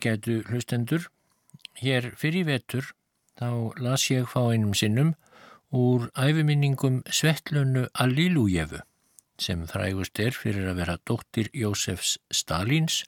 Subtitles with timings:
[0.00, 1.10] Ágætu hlustendur,
[1.76, 2.86] hér fyrir vetur
[3.36, 5.10] þá las ég fá einum sinnum
[5.76, 8.80] úr æfiminningum Svetlunu Allilújefu
[9.36, 13.02] sem frægust er fyrir að vera dóttir Jósefs Stalins,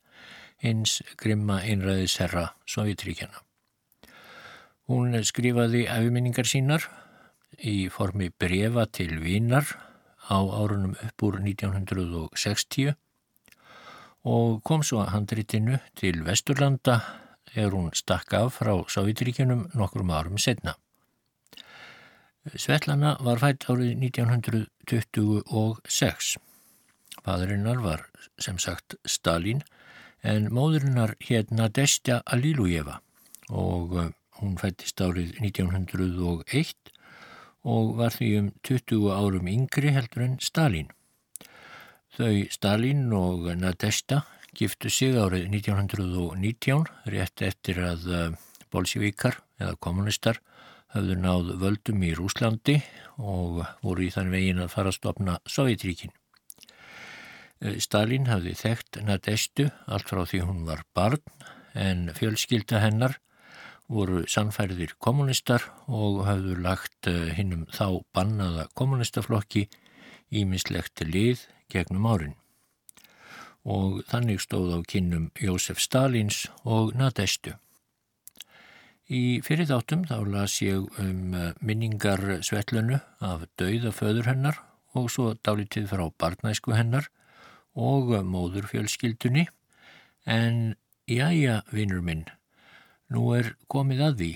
[0.61, 3.41] hins grimma einræðisherra Sovjetríkjana.
[4.93, 6.85] Hún skrifaði æfiminningar sínar
[7.57, 9.65] í formi brefa til Vínar
[10.29, 12.93] á árunum upp úr 1960
[14.25, 17.01] og kom svo að handritinu til Vesturlanda
[17.55, 20.75] er hún stakk af frá Sovjetríkjunum nokkrum árum setna.
[22.55, 26.39] Svetlana var fætt árið 1926.
[27.23, 28.01] Fadrinnar var
[28.39, 29.63] sem sagt Stalin
[30.23, 33.01] en móðurinnar hérna Destja Alilujeva
[33.51, 36.89] og Hún fættist árið 1901
[37.63, 40.89] og var því um 20 árum yngri heldur en Stalin.
[42.13, 44.19] Þau Stalin og Nadesta
[44.53, 48.35] giftu sig árið 1919 rétt eftir að eh,
[48.69, 50.43] bolsjevíkar eða kommunistar
[50.93, 52.83] hafðu náð völdum í Rúslandi
[53.17, 56.13] og voru í þann vegin að fara að stopna Sovjetríkin.
[57.65, 61.25] Eh, Stalin hafði þekkt Nadestu allt frá því hún var barn
[61.73, 63.17] en fjölskylda hennar
[63.89, 69.71] voru sannfærðir kommunistar og hafðu lagt eh, hinnum þá bannaða kommunistaflokki
[70.33, 72.35] ímislegt lið gegnum árin.
[73.63, 77.55] Og þannig stóð á kinnum Jósef Stalins og Nadestu.
[79.13, 84.63] Í fyrir þáttum þá las ég um eh, minningar Svetlunu af dauðaföður hennar
[84.97, 87.11] og svo dálítið frá barnæsku hennar
[87.77, 89.49] og móðurfjölskyldunni
[90.29, 90.77] en
[91.09, 92.25] jájá vinnur minn
[93.13, 94.31] Nú er komið að því,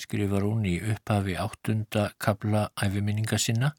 [0.00, 3.74] skrifar hún í upphafi áttunda kabla æfiminninga sinna.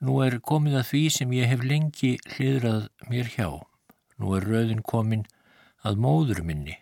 [0.00, 3.48] Nú er komið að því sem ég hef lengi hliðrað mér hjá.
[4.16, 5.26] Nú er rauðin komin
[5.84, 6.76] að móður minni,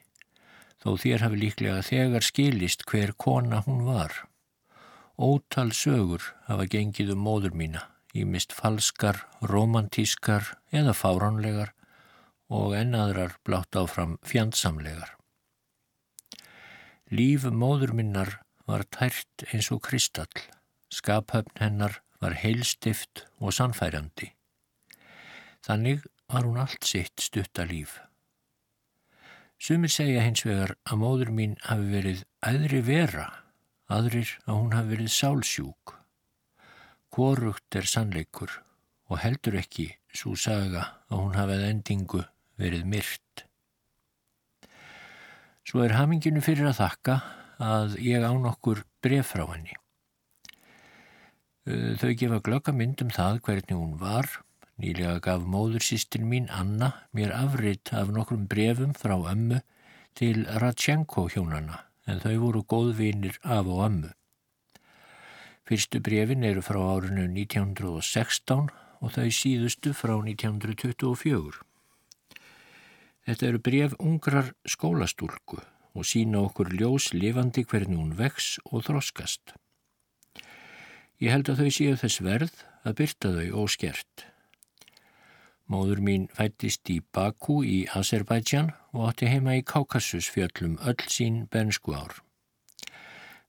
[0.78, 4.14] þó þér hafi líklega þegar skilist hver kona hún var.
[5.18, 7.82] Ótal sögur hafa gengið um móður mína,
[8.14, 11.74] í mist falskar, romantískar eða fáránlegar
[12.54, 15.16] og ennaðrar blátt áfram fjandsamlegar.
[17.10, 20.46] Líf móður minnar var tært eins og kristall,
[20.92, 24.32] skaphöfn hennar var heilstift og sannfærandi.
[25.66, 27.98] Þannig var hún allt sitt stutta líf.
[29.58, 33.26] Sumir segja hins vegar að móður mín hafi verið æðri vera,
[33.90, 35.94] aðrir að hún hafi verið sálsjúk.
[37.14, 38.60] Hvorugt er sannleikur
[39.08, 42.22] og heldur ekki svo saga að hún hafið endingu
[42.60, 43.44] verið myrt.
[45.66, 47.18] Svo er haminginu fyrir að þakka
[47.60, 49.74] að ég án okkur bref frá henni.
[51.68, 54.28] Þau gefa glögga mynd um það hvernig hún var.
[54.80, 59.58] Nýlega gaf móðursýstin mín Anna mér afritt af nokkrum brefum frá ömmu
[60.16, 64.14] til Ratchenko hjónana en þau voru góðvinir af og ömmu.
[65.68, 68.72] Fyrstu brefin eru frá árinu 1916
[69.04, 71.60] og þau síðustu frá 1924.
[73.28, 75.60] Þetta eru bref ungrar skólastúlku
[75.92, 79.57] og sína okkur ljós lifandi hvernig hún vex og þroskast.
[81.18, 84.24] Ég held að þau séu þess verð að byrta þau óskert.
[85.66, 91.96] Móður mín fættist í Baku í Azerbaijan og átti heima í Kaukasusfjöllum öll sín bernsku
[91.98, 92.14] ár.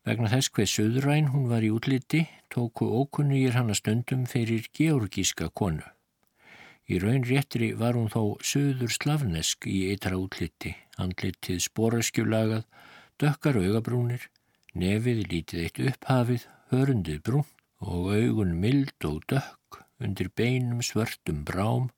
[0.01, 5.85] Vegna þess hver söðræn hún var í útliti tóku ókunnugir hana stundum fyrir georgíska konu.
[6.89, 12.65] Í raun réttri var hún þó söður slavnesk í eitra útliti, andlitið spóraskjulagað,
[13.21, 14.25] dökkar augabrúnir,
[14.73, 17.45] nefið lítið eitt upphafið, hörundið brún
[17.79, 21.89] og augun mild og dökk undir beinum svörtum brám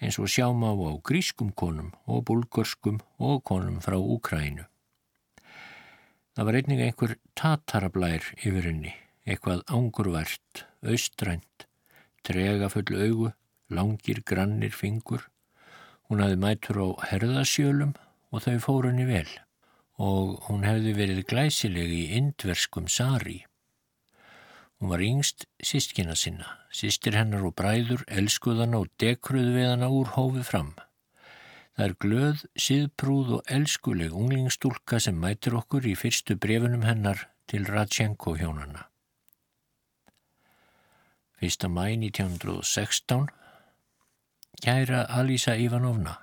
[0.00, 4.66] eins og sjáma á grískum konum og bulgorskum og konum frá Úkrænu.
[6.34, 8.92] Það var einnig einhver tatarablær yfir henni,
[9.24, 11.68] eitthvað ángurvært, austrænt,
[12.26, 13.30] trega full augu,
[13.70, 15.22] langir grannir fingur.
[16.10, 17.94] Hún hafði mætur á herðasjölum
[18.34, 19.30] og þau fór henni vel
[19.94, 23.44] og hún hefði verið glæsileg í indverskum sari.
[24.80, 30.10] Hún var yngst sístkina sinna, sístir hennar og bræður, elskuðana og dekruðu við hana úr
[30.16, 30.72] hófið fram.
[31.74, 37.66] Það er glöð, síðprúð og elskuleg unglingstúlka sem mætir okkur í fyrstu brefunum hennar til
[37.66, 38.88] Radchenko hjónana.
[41.42, 41.66] 1.
[41.68, 43.26] mæ 1916
[44.62, 46.14] Kæra Alisa Ivanovna,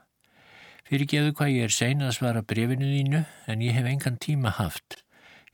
[0.88, 4.56] fyrir geðu hvað ég er sein að svara brefinu þínu en ég hef engan tíma
[4.56, 5.02] haft.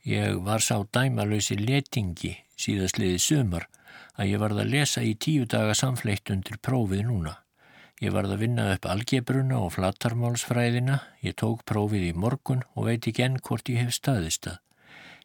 [0.06, 3.68] Ég var sá dæmalösi letingi síðastliði sömar
[4.18, 7.36] að ég varð að lesa í tíu daga samfleitt undir prófið núna.
[7.98, 13.08] Ég varð að vinna upp algebruna og flatarmálsfræðina, ég tók prófið í morgun og veit
[13.10, 14.58] ekki enn hvort ég hef staðist það.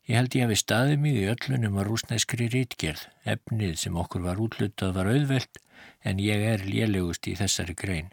[0.03, 4.41] Ég held ég hafi staðið mig í öllunum að rúsneskri rítgerð, efnið sem okkur var
[4.41, 5.61] útlutað var auðvelt
[6.03, 8.09] en ég er lélegust í þessari grein.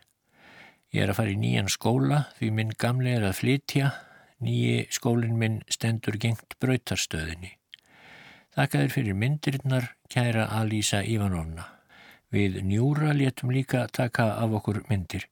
[0.94, 3.94] Ég er að fara í nýjan skóla því minn gamli er að flytja,
[4.44, 7.56] nýji skólinn minn stendur gengt brautarstöðinni.
[8.60, 11.62] Þakka þér fyrir myndirinnar, kæra Alísa Ívanovna.
[12.28, 15.22] Við Njúra létum líka taka af okkur myndir.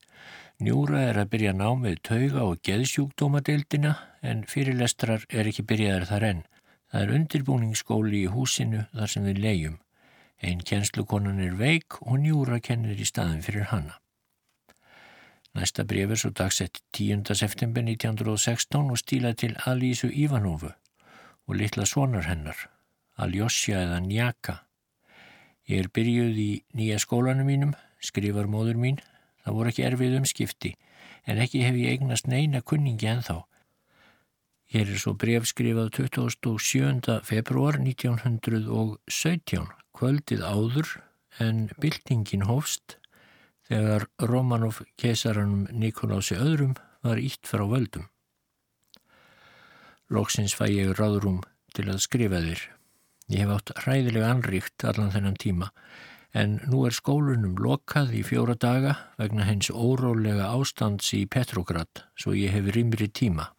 [0.65, 3.91] Njúra er að byrja ná með tauga og geðsjúkdómadeildina
[4.25, 6.41] en fyrirlestrar er ekki byrjaðar þar enn.
[6.89, 9.77] Það er undirbúningsskóli í húsinu þar sem við leiðjum.
[10.41, 14.01] Einn kjenslukonan er veik og Njúra kennir í staðin fyrir hanna.
[15.53, 17.29] Næsta bref er svo dagsett 10.
[17.45, 22.57] september 1916 og stíla til Alísu Ívanovu og litla sonar hennar,
[23.19, 24.55] Aljosja eða Njaka.
[25.69, 28.99] Ég er byrjuð í nýja skólanum mínum, skrifar móður mín,
[29.45, 30.73] það voru ekki erfið um skipti,
[31.27, 33.37] en ekki hef ég eignast neina kunningi en þá.
[34.69, 37.19] Hér er svo bref skrifað 27.
[37.25, 40.89] februar 1917, kvöldið áður
[41.41, 42.99] en byltingin hófst
[43.69, 46.75] þegar Romanov kesaranum Nikolási öðrum
[47.05, 48.09] var ítt frá völdum.
[50.09, 51.43] Lóksins fæ ég ráðrum
[51.77, 52.78] til að skrifa þér.
[53.29, 55.69] Ég hef átt hræðilega anríkt allan þennan tíma
[56.37, 62.33] en nú er skólunum lokað í fjóra daga vegna hens órólega ástands í Petrograd svo
[62.37, 63.51] ég hef rimri tíma.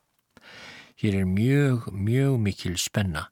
[0.99, 3.29] Hér er mjög, mjög mikil spenna.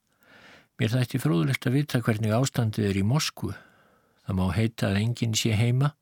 [0.77, 3.53] Mér þætti fróðlegt að vita hvernig ástandið er í Moskvu.
[4.25, 5.93] Það má heita að enginn sé heima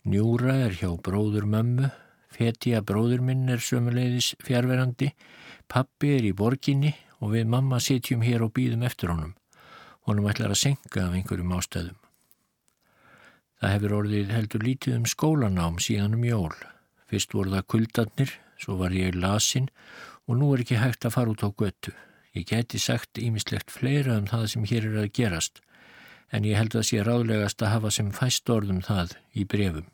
[0.00, 1.90] Njúra er hjá bróður mömmu,
[2.32, 5.10] Fetja bróður minn er sömuleiðis fjárverandi,
[5.68, 9.34] pappi er í borginni og við mamma sitjum hér og býðum eftir honum.
[10.08, 11.98] Honum ætlar að senka af einhverjum ástöðum.
[13.60, 16.54] Það hefur orðið heldur lítið um skólanám síðan um jól.
[17.10, 19.68] Fyrst voru það kuldarnir, svo var ég lasin
[20.26, 21.92] og nú er ekki hægt að fara út á göttu.
[22.32, 25.60] Ég geti sagt ímislegt fleira um það sem hér er að gerast
[26.30, 29.88] en ég held að sé ráðlegast að hafa sem fæst orðum það í brefum.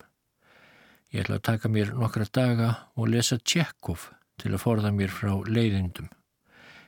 [1.15, 5.33] Ég ætla að taka mér nokkra daga og lesa Tjekkov til að forða mér frá
[5.49, 6.11] leiðindum.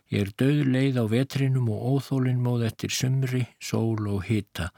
[0.08, 4.70] Ég er döður leið á vetrinum og óþólinn móð eftir sumri, sól og hita.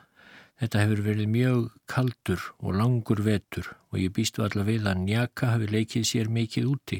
[0.58, 5.54] Þetta hefur verið mjög kaldur og langur vetur og ég býstu alla við að njaka
[5.54, 6.98] hafi leikið sér mikið úti.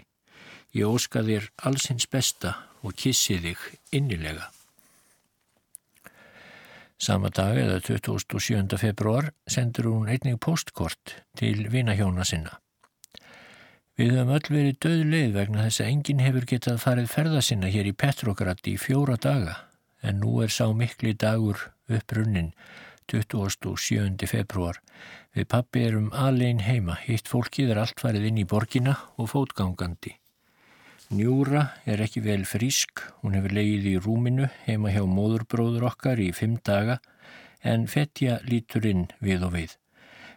[0.79, 2.55] Ég óska þér allsins besta
[2.87, 3.67] og kissi þig
[3.99, 4.47] innilega.
[7.01, 8.79] Sama dag eða 27.
[8.79, 12.61] februar sendur hún einnig postkort til vinahjóna sinna.
[14.01, 17.69] Við höfum öll verið döð leið vegna þess að enginn hefur getað farið ferða sinna
[17.69, 19.57] hér í Petrograd í fjóra daga
[20.01, 22.49] en nú er sá mikli dagur upprunnin
[23.13, 24.25] 27.
[24.31, 24.79] februar.
[25.37, 30.15] Við pappi erum alveg heima, hitt fólkið er allt farið inn í borgina og fótgangandi.
[31.13, 36.31] Njúra er ekki vel frísk, hún hefur leið í rúminu heima hjá móðurbróður okkar í
[36.33, 37.03] fimm daga
[37.61, 39.77] en Fetja lítur inn við og við.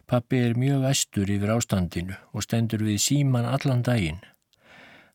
[0.07, 4.19] Pappi er mjög æstur yfir ástandinu og stendur við síman allan daginn.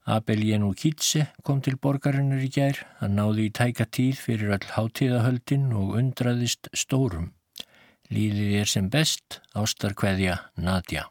[0.08, 4.70] Abel Jenú Kítse kom til borgarinnar í gær, hann náði í tæka tíð fyrir all
[4.72, 7.34] hátíðahöldin og undraðist stórum.
[8.08, 11.04] Líðið er sem best, ástarkveðja Nadja.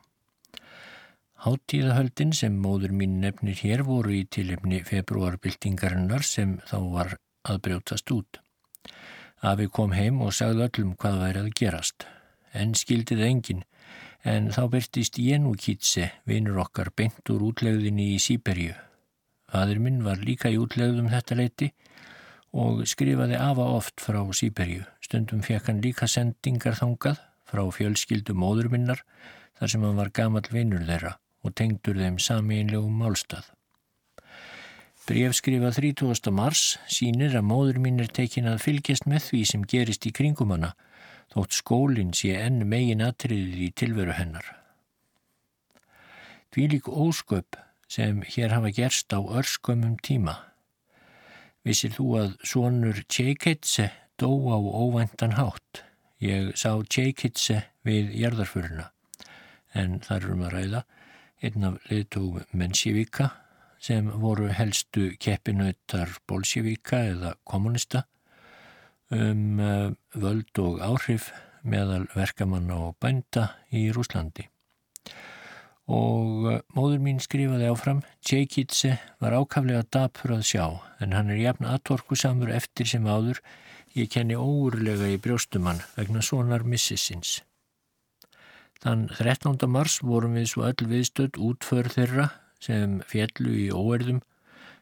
[1.46, 8.10] Háttíðahöldin sem móður mín nefnir hér voru í tilefni februarbyltingarinnar sem þá var að brjótast
[8.18, 8.42] út.
[9.46, 12.10] Afi kom heim og sagði öllum hvað væri að gerast.
[12.58, 13.64] En skildið engin,
[14.26, 18.74] en þá byrtist Jenukitse, vinur okkar, beint úr útlegðinni í Sýberju.
[19.48, 21.70] Fadur minn var líka í útlegðum þetta leiti
[22.58, 24.84] og skrifaði afa oft frá Sýberju.
[25.04, 29.04] Stundum fekk hann líka sendingar þangað frá fjölskyldu móður minnar
[29.60, 31.14] þar sem hann var gamal vinnur þeirra
[31.46, 33.46] og tengdur þeim sameinlegum málstað.
[35.08, 36.34] Brefskrifa 30.
[36.36, 40.52] mars sínir að móður mín er tekin að fylgjast með því sem gerist í kringum
[40.52, 40.74] hana
[41.38, 44.48] þótt skólinn sé enn megin atriðið í tilveru hennar.
[46.50, 47.60] Því lík ósköp
[47.92, 50.34] sem hér hafa gerst á örskömmum tíma.
[51.62, 55.84] Vissir þú að sonur Tjeiketse dó á óvæntan hátt?
[56.18, 58.90] Ég sá Tjeiketse við jarðarfuruna
[59.78, 60.84] en þar erum að ræða
[61.46, 63.30] einn af liðtúum mensjívíka
[63.78, 68.08] sem voru helstu keppinautar bolsjívíka eða kommunista
[69.14, 71.32] um uh, völd og áhrif
[71.68, 74.48] meðal verkamanna og bænda í Rúslandi.
[75.88, 80.66] Og uh, móður mín skrifaði áfram, Tjeikitse var ákaflega dapur að sjá
[81.00, 83.40] en hann er jafn aðtorkusamur eftir sem áður
[83.98, 87.42] ég kenni óurlega í brjóstumann vegna sonar missisins.
[88.84, 89.64] Þann 13.
[89.72, 92.28] mars vorum við svo öll viðstödd útför þeirra
[92.62, 94.22] sem fjallu í óerðum.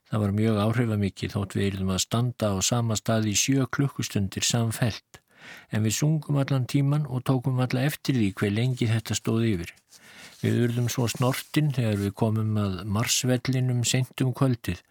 [0.09, 4.45] Það var mjög áhrifamikið þótt við erum að standa á sama stað í sjö klukkustundir
[4.45, 5.21] samfelt.
[5.73, 9.73] En við sungum allan tíman og tókum alla eftir því hver lengi þetta stóð yfir.
[10.43, 14.81] Við urðum svo snortin þegar við komum að marsvellinum sentum kvöldið.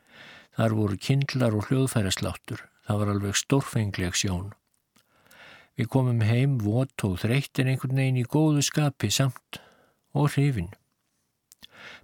[0.59, 2.63] Þar voru kindlar og hljóðfærasláttur.
[2.87, 4.53] Það var alveg stórfengleg sjón.
[5.75, 9.59] Við komum heim vot og þreyttin einhvern veginn í góðu skapi samt
[10.15, 10.71] og hrifin.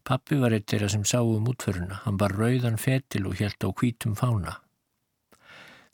[0.04, 2.00] Pappi var eitt þeirra sem sá um útföruna.
[2.04, 4.58] Hann bar rauðan fetil og helt á hvítum fána.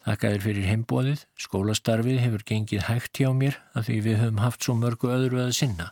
[0.07, 4.76] Þakkaður fyrir heimbóðið, skólastarfið hefur gengið hægt hjá mér að því við höfum haft svo
[4.78, 5.88] mörgu öðru að sinna.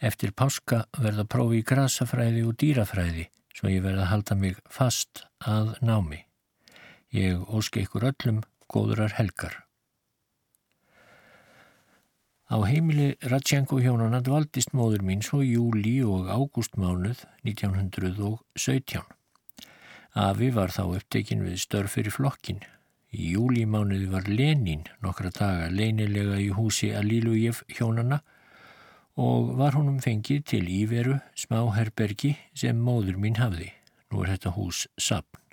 [0.00, 5.24] Eftir páska verða prófi í grasafræði og dýrafræði svo ég verða að halda mig fast
[5.44, 6.22] að námi.
[7.12, 9.67] Ég óski ykkur öllum góðurar helgar.
[12.48, 19.02] Á heimili Ratsjanko hjónana dvaldist móður mín svo júli og ágústmánuð 1917.
[20.16, 22.62] Afi var þá upptekinn við störf fyrir flokkin.
[23.12, 28.22] Í júlimánuði var Lenin nokkra daga leinilega í húsi Alilujef hjónana
[29.20, 33.74] og var honum fengið til Íveru smáherbergi sem móður mín hafði.
[34.08, 35.47] Nú er þetta hús sapn.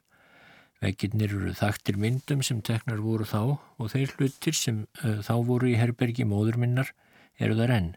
[0.85, 5.71] Vegginnir eru þaktir myndum sem teknar voru þá og þeir hlutir sem uh, þá voru
[5.71, 6.91] í herbergi móður minnar
[7.41, 7.93] eru þar enn.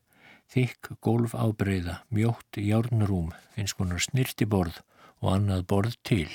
[0.48, 4.78] Þykk, gólf ábreyða, mjótt, járnrúm, eins konar snirti borð
[5.20, 6.30] og annað borð til.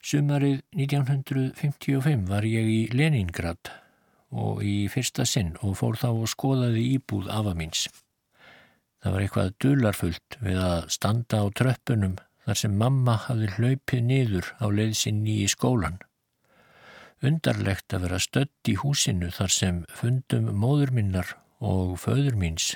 [0.00, 3.68] Sumarið 1955 var ég í Leningrad
[4.32, 7.88] og í fyrsta sinn og fór þá og skoðaði íbúð afa míns.
[9.02, 12.16] Það var eitthvað dularfullt við að standa á tröppunum
[12.48, 15.98] þar sem mamma hafði hlaupið niður á leiðsynni í skólan.
[17.20, 22.70] Undarlegt að vera stött í húsinu þar sem fundum móður minnar og föður míns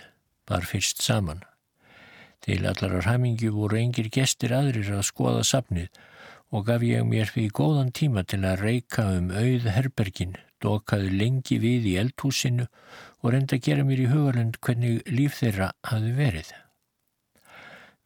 [0.50, 1.41] var fyrst saman.
[2.45, 5.88] Til allarar hamingi voru engir gestir aðrir að skoða sapnið
[6.52, 11.57] og gaf ég mér fyrir góðan tíma til að reyka um auð herbergin, dokaði lengi
[11.62, 12.69] við í eldhúsinu
[13.23, 16.52] og reynda að gera mér í hugalund hvernig líf þeirra hafi verið.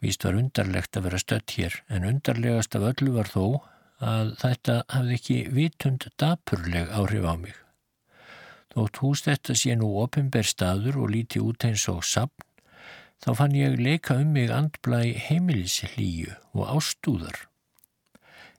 [0.06, 3.44] Víst var undarlegt að vera stött hér en undarlegast af öllu var þó
[4.06, 7.56] að þetta hafði ekki vitund dapurleg áhrif á mig.
[8.70, 12.44] Þótt hús þetta sé nú opimber staður og líti út eins og sapn,
[13.18, 17.40] þá fann ég leika um mig andblæ heimilislíu og ástúðar.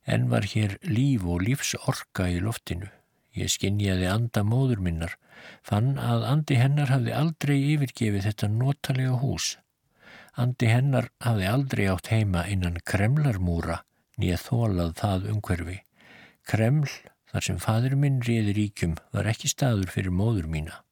[0.04, 2.90] En var hér líf og lífsorka í loftinu.
[3.40, 5.16] Ég skinnjaði anda móður minnar,
[5.64, 9.54] fann að andi hennar hafði aldrei yfirgefið þetta notalega hús
[10.38, 13.80] Andi hennar hafði aldrei átt heima innan kremlarmúra
[14.22, 15.78] nýja þólað það umhverfi.
[16.48, 16.92] Kreml,
[17.32, 20.84] þar sem fadur minn riði ríkjum, var ekki staður fyrir móður mína.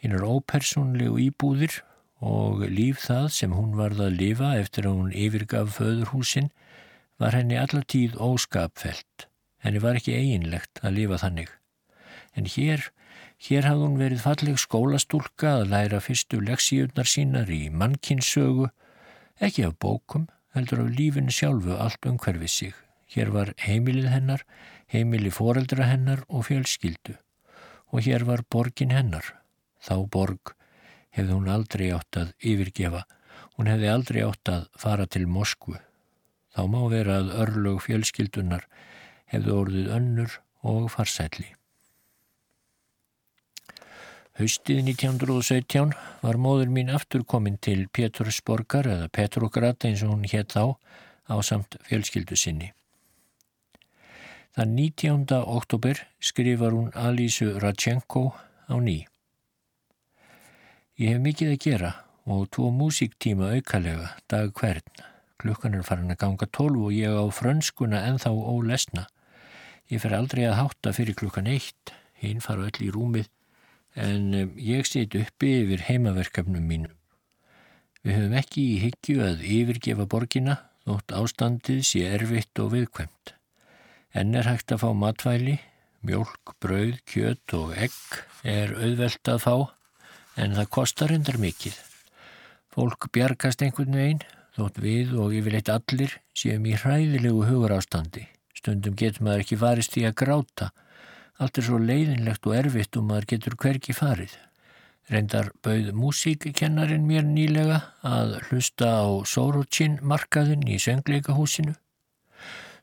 [0.00, 1.80] Hinn er ópersonlegu íbúðir
[2.24, 6.50] og líf það sem hún varð að lifa eftir að hún yfirgaf föðurhúsin
[7.20, 9.28] var henni allatíð óskapfelt.
[9.64, 11.48] Henni var ekki eiginlegt að lifa þannig.
[12.36, 12.90] En hér
[13.44, 18.70] Hér hafði hún verið falleg skólastúlka að læra fyrstu leksíunar sínar í mannkinsögu,
[19.36, 22.78] ekki af bókum, heldur af lífinu sjálfu allt umhverfið sig.
[23.12, 24.44] Hér var heimilið hennar,
[24.88, 27.18] heimili foreldra hennar og fjölskyldu.
[27.92, 29.26] Og hér var borgin hennar.
[29.76, 30.54] Þá borg
[31.12, 33.02] hefði hún aldrei átt að yfirgefa.
[33.58, 35.76] Hún hefði aldrei átt að fara til Moskvu.
[36.56, 38.64] Þá má vera að örlög fjölskyldunar
[39.28, 41.52] hefði orðið önnur og farsætli.
[44.34, 45.92] Haustið 1917
[46.24, 50.74] var móður mín aftur komin til Pétursborgar eða Petrograd eins og hún hétt þá
[51.30, 52.72] á samt fjölskyldu sinni.
[54.58, 55.38] Þann 19.
[55.38, 58.24] oktober skrifar hún Alísu Radchenko
[58.66, 59.04] á ný.
[60.98, 61.92] Ég hef mikið að gera
[62.26, 65.06] og tvo músiktíma aukalega dag hvern.
[65.38, 69.06] Klukkan er farin að ganga tólf og ég á frönskuna en þá ólesna.
[69.86, 73.30] Ég fer aldrei að hátta fyrir klukkan eitt, hinn fara öll í rúmið
[73.94, 76.94] en um, ég set uppi yfir heimaverkefnum mínum.
[78.04, 83.32] Við höfum ekki í hyggju að yfirgefa borgina þótt ástandið sé erfitt og viðkvæmt.
[84.14, 85.56] Enn er hægt að fá matvæli,
[86.04, 89.56] mjölk, brauð, kjöt og egg er auðvelt að fá
[90.36, 91.78] en það kostar hendar mikið.
[92.74, 94.24] Fólk bjargast einhvern veginn
[94.54, 98.26] þótt við og yfirleitt allir séum í hræðilegu hugur ástandi.
[98.54, 100.70] Stundum getur maður ekki varist í að gráta
[101.42, 104.34] Allt er svo leiðinlegt og erfitt og maður getur hverki farið.
[105.10, 111.74] Reyndar bauð músíkkennarin mér nýlega að hlusta á Sorocin markaðin í söngleikahúsinu.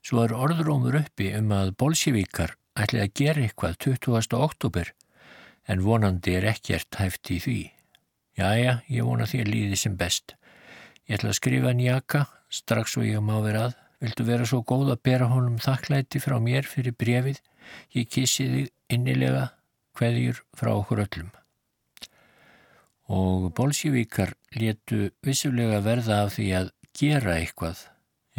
[0.05, 4.37] Svo er orðrómur uppi um að bolsjevíkar ætli að gera eitthvað 20.
[4.37, 4.91] oktober
[5.69, 7.59] en vonandi er ekkert hæft í því.
[8.37, 10.35] Jæja, ég vona því að líði sem best.
[11.07, 13.79] Ég ætla að skrifa njaka, strax og ég má vera að.
[14.01, 17.37] Vildu vera svo góð að bera honum þakklæti frá mér fyrir brefið.
[17.93, 19.51] Ég kissi þig innilega
[19.99, 21.29] hveðjur frá okkur öllum.
[23.11, 27.85] Og bolsjevíkar letu vissulega verða af því að gera eitthvað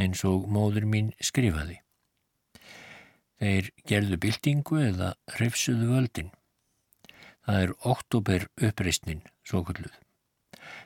[0.00, 1.78] eins og móður mín skrifaði.
[3.42, 6.31] Þeir gerðu byltingu eða hrifsuðu völdin.
[7.42, 9.95] Það er oktober uppreysnin, svo kulluð.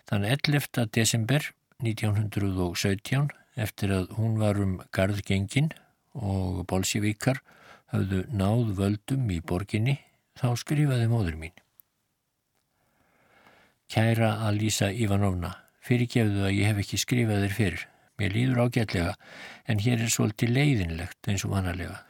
[0.09, 0.87] Þann 11.
[0.93, 1.51] desember
[1.85, 5.73] 1917, eftir að hún var um gardgengin
[6.17, 7.41] og bolsjevíkar
[7.93, 9.99] hafðu náð völdum í borginni,
[10.37, 11.55] þá skrifaði móður mín.
[13.87, 17.85] Kæra Alísa Ivanovna, fyrirgefðu að ég hef ekki skrifað þér fyrir.
[18.17, 19.13] Mér líður ágætlega,
[19.69, 22.01] en hér er svolítið leiðinlegt eins og vanalega.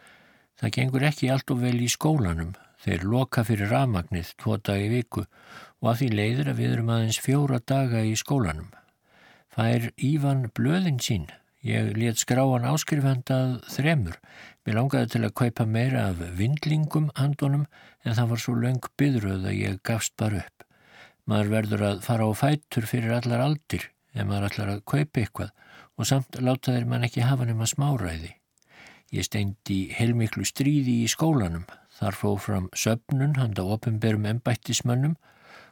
[0.56, 2.54] Það gengur ekki allt og vel í skólanum.
[2.80, 7.20] Þeir loka fyrir rafmagnið tvo dagi viku og að því leiður að við erum aðeins
[7.20, 8.70] fjóra daga í skólanum.
[9.56, 11.22] Það er Ívan blöðin sín.
[11.64, 14.18] Ég let skráan áskrifandað þremur.
[14.68, 17.62] Mér langaði til að kaupa meira af vindlingum handunum
[18.04, 20.66] en það var svo löng byðröð að ég gafst bara upp.
[21.24, 25.50] Maður verður að fara á fætur fyrir allar aldir ef maður ætlar að kaupa eitthvað
[25.96, 28.36] og samt láta þeir mann ekki hafa nema smáræði.
[29.16, 31.64] Ég steindi heilmiklu stríði í skólanum.
[31.96, 35.16] Þar fóð fram söpnun handa ofinberum ennbættismönnum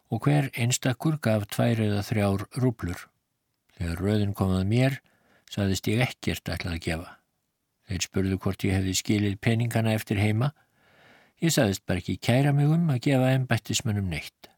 [0.09, 3.11] og hver einstakkur gaf tvær eða þrjár rúblur.
[3.79, 4.99] Þegar röðin komað mér,
[5.51, 7.13] saðist ég ekkert ætlað að gefa.
[7.85, 10.53] Þeir spurðu hvort ég hefði skilið peningana eftir heima.
[11.43, 14.49] Ég saðist bara ekki kæra mig um að gefa ennbættismönnum neitt.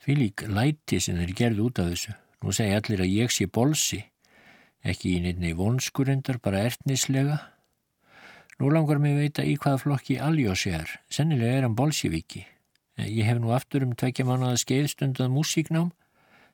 [0.00, 2.14] Því lík læti sem þeir gerði út af þessu.
[2.40, 4.00] Nú segja allir að ég sé bolsi.
[4.80, 7.40] Ekki í nefni vonskurendar, bara ertnislega.
[8.60, 10.88] Nú langar mig veita í hvaða flokki Aljósi er.
[11.12, 12.46] Sennilega er hann bolsjevíki.
[13.00, 15.90] Ég hef nú aftur um tvekja mánuða skeiðstundað músíknám.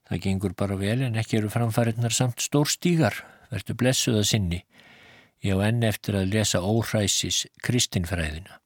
[0.07, 3.19] Það gengur bara vel en ekki eru framfæriðnar samt stór stígar.
[3.51, 4.63] Vertu blessuða sinni.
[5.43, 8.61] Ég á enn eftir að lesa óhræsis kristinfræðina.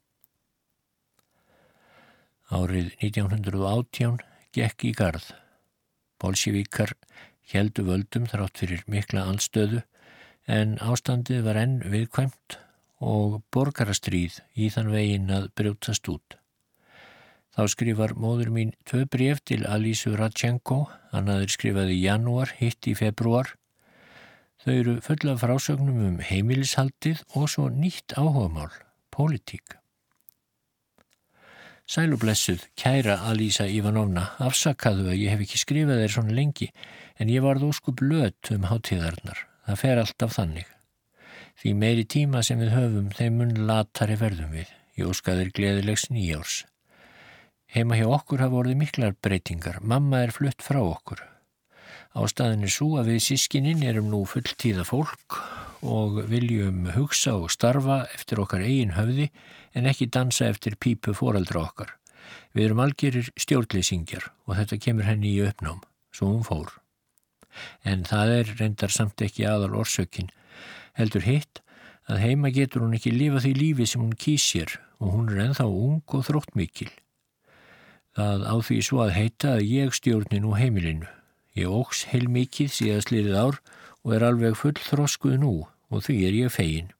[2.50, 4.18] Árið 1918
[4.56, 5.26] gekk í gard.
[6.20, 6.96] Bolsjevíkar
[7.52, 9.84] heldu völdum þrátt fyrir mikla anstöðu
[10.50, 12.58] en ástandið var enn viðkvæmt
[13.00, 16.39] og borgarastríð í þann vegin að brjótast út.
[17.56, 22.94] Þá skrifar móður mín tvö bref til Alísu Radchenko, annaður skrifaði í janúar, hitt í
[22.94, 23.56] februar.
[24.62, 28.70] Þau eru fulla frásögnum um heimilishaldið og svo nýtt áhugamál,
[29.10, 29.80] pólitík.
[31.90, 36.68] Sælublessuð, kæra Alísa Ivanovna, afsakaðu að ég hef ekki skrifað þér svona lengi,
[37.18, 39.40] en ég varð óskup löt um hátíðarnar.
[39.66, 40.68] Það fer alltaf þannig.
[41.58, 44.70] Því meiri tíma sem við höfum, þeim mun latari verðum við.
[45.00, 46.60] Ég óskaður gleðilegs nýjárs.
[47.70, 49.76] Heima hjá okkur hafa orðið miklar breytingar.
[49.86, 51.20] Mamma er flutt frá okkur.
[52.18, 55.36] Ástæðin er svo að við sískininn erum nú fulltíða fólk
[55.86, 59.28] og viljum hugsa og starfa eftir okkar eigin höfði
[59.78, 61.92] en ekki dansa eftir pípu foreldra okkar.
[62.58, 65.78] Við erum algjörir stjórnleysingjar og þetta kemur henni í uppnám,
[66.10, 66.72] svo hún fór.
[67.86, 70.32] En það er reyndar samt ekki aðal orsökinn
[70.98, 71.62] heldur hitt
[72.10, 75.68] að heima getur hún ekki lifa því lífi sem hún kýsir og hún er enþá
[75.70, 76.90] ung og þrótt mikil.
[78.18, 81.08] Það á því svo að heita að ég stjórni nú heimilinu.
[81.58, 83.60] Ég óks heil mikið síðast liðið ár
[84.02, 85.52] og er alveg full þróskuð nú
[85.90, 86.90] og því er ég fegin.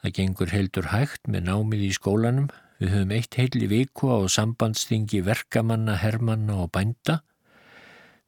[0.00, 2.48] Það gengur heldur hægt með námið í skólanum.
[2.76, 7.22] Við höfum eitt heil í viku á sambandstingi verkamanna, hermanna og bænda.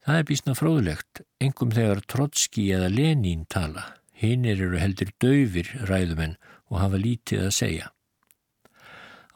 [0.07, 3.83] Það er bísna fróðlegt, engum þegar Trotski eða Lenín tala.
[4.17, 6.37] Hinnir eru heldur döfir ræðumenn
[6.71, 7.91] og hafa lítið að segja.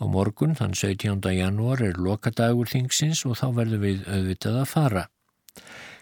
[0.02, 1.22] Á morgun, þann 17.
[1.38, 5.04] janúar, er lokadagur þingsins og þá verður við auðvitað að fara.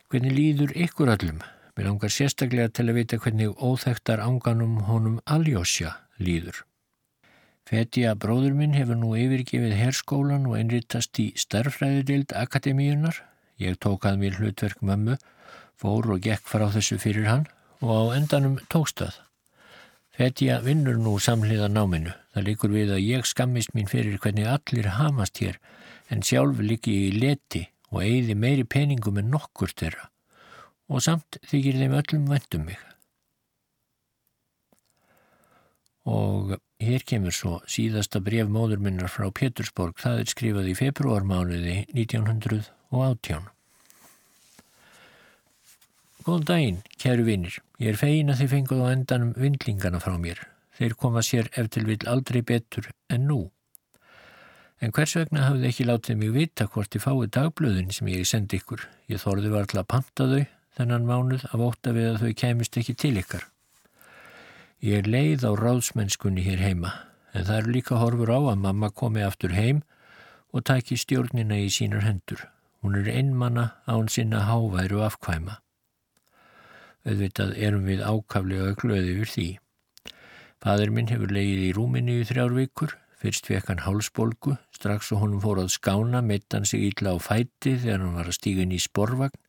[0.08, 1.42] Hvernig líður ykkur allum?
[1.76, 6.64] Mér langar sérstaklega til að vita hvernig óþektar ánganum honum Aljósja líður.
[7.68, 13.20] Fetja bróður minn hefur nú yfirgefið herskólan og einrittast í starfræðudild akademíunar.
[13.60, 15.20] Ég tók að mér hlutverk mömmu,
[15.76, 17.50] fór og gekk frá þessu fyrir hann
[17.84, 19.04] og á endanum tókst
[20.20, 20.26] það.
[20.26, 22.12] Fetja vinnur nú samhliða náminu.
[22.34, 25.60] Það líkur við að ég skammist mín fyrir hvernig allir hamast hér
[26.12, 30.10] en sjálf líki ég í leti og eigði meiri peningum en nokkur þeirra
[30.90, 32.80] og samt þykir þeim öllum vendum mig.
[36.10, 39.96] Og hér kemur svo síðasta bref móður minnar frá Pétursborg.
[40.02, 43.59] Það er skrifað í februarmánuði 1918.
[46.28, 47.62] Góðan daginn, kæru vinnir.
[47.80, 50.42] Ég er fegin að þið fenguð á endanum vindlingana frá mér.
[50.76, 53.40] Þeir koma sér eftir vil aldrei betur en nú.
[54.84, 58.60] En hvers vegna hafði ekki látið mig vita hvort ég fái dagblöðin sem ég sendi
[58.60, 58.84] ykkur.
[59.12, 60.44] Ég þorði var alltaf að panta þau
[60.80, 63.48] þennan mánuð af óta við að þau kemist ekki til ykkar.
[64.84, 66.94] Ég er leið á ráðsmennskunni hér heima,
[67.36, 69.82] en það eru líka horfur á að mamma komi aftur heim
[70.56, 72.46] og tæki stjórnina í sínar hendur.
[72.80, 75.60] Hún er einmanna án sinna háværu afkvæma.
[77.10, 79.50] Auðvitað erum við ákaflega glöði yfir því.
[80.62, 85.26] Fadur minn hefur leið í rúminni í þrjár vikur, Fyrst fekk hann hálsbolgu, strax og
[85.26, 88.64] honum fór að skána, mitt hann sig ítla á fæti þegar hann var að stíga
[88.64, 89.42] inn í sporvagn.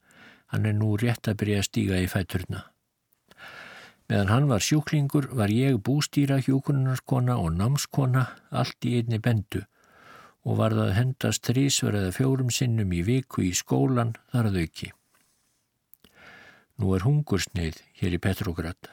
[0.51, 2.65] Hann er nú rétt að byrja að stíga í fæturna.
[4.11, 9.63] Meðan hann var sjúklingur var ég bústýra hjókunarskona og námskona allt í einni bendu
[10.43, 14.91] og var það hendast þrísverða fjórum sinnum í viku í skólan þar að auki.
[16.81, 18.87] Nú er hungursneið hér í Petrograd.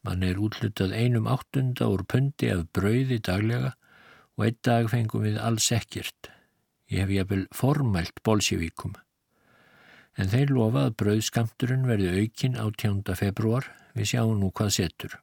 [0.00, 3.74] Man er útlutað einum áttunda úr pundi af brauði daglega
[4.38, 6.30] og einn dag fengum við alls ekkert.
[6.88, 8.96] Ég hef jafnvel formælt bolsjevíkum.
[10.16, 13.04] En þeir lofa að brauðskamturinn verði aukinn á 10.
[13.20, 15.20] februar, við sjáum nú hvað setur.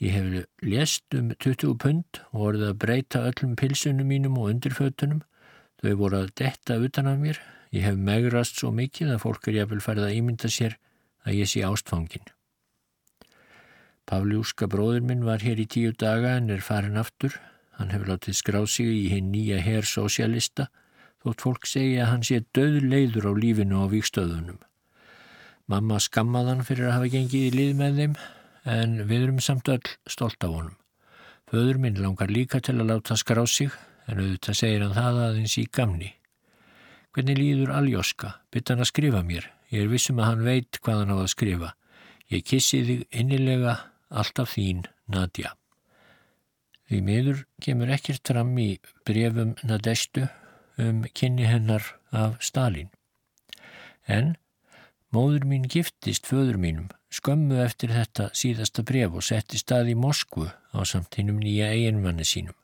[0.00, 5.20] Ég hef lést um 20 pund og voruð að breyta öllum pilsunum mínum og undirfötunum.
[5.84, 7.42] Þau voru að detta utan af mér.
[7.70, 10.76] Ég hef megrast svo mikið að fólk er jafnvel færið að ímynda sér
[11.22, 12.26] að ég sé ástfangin.
[14.10, 17.36] Pavljúska bróður minn var hér í tíu daga en er farin aftur.
[17.78, 20.66] Hann hefur látið skráð sig í hinn nýja herr sósialista
[21.22, 24.58] þótt fólk segja að hann sé döð leiður á lífinu á vikstöðunum.
[25.70, 28.14] Mamma skammaðan fyrir að hafa gengið í lið með þeim
[28.74, 30.78] en við erum samt öll stolt af honum.
[31.50, 33.76] Föður minn langar líka til að láta skráð sig
[34.10, 36.16] en auðvitað segir hann það aðeins í gamni.
[37.10, 38.36] Hvernig líður Aljóska?
[38.54, 39.48] Bytt hann að skrifa mér.
[39.70, 41.70] Ég er vissum að hann veit hvað hann á að skrifa.
[42.30, 43.76] Ég kissi þig innilega
[44.10, 45.56] alltaf þín, Nadja.
[46.86, 48.68] Því miður kemur ekkert fram í
[49.06, 50.28] brefum Nadestu
[50.78, 52.90] um kynni hennar af Stalin.
[54.06, 54.36] En
[55.14, 60.46] móður mín giftist föður mínum skömmu eftir þetta síðasta bref og setti stað í Moskvu
[60.46, 62.54] á samtinnum nýja eiginmanni sínum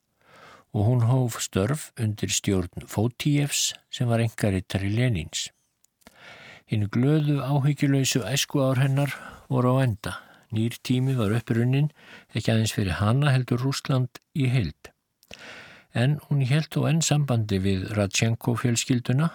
[0.76, 5.48] og hún hóf störf undir stjórn Fótíefs sem var engarittar í Lenins.
[6.68, 9.16] Hinn glöðu áhyggjuleysu æsku ár hennar
[9.48, 10.18] voru á enda
[10.54, 11.88] Nýr tími var upprunnin,
[12.34, 14.92] ekki aðeins fyrir hana heldur Rúsland í heild.
[15.96, 19.30] En hún held þó enn sambandi við Radchenko fjölskylduna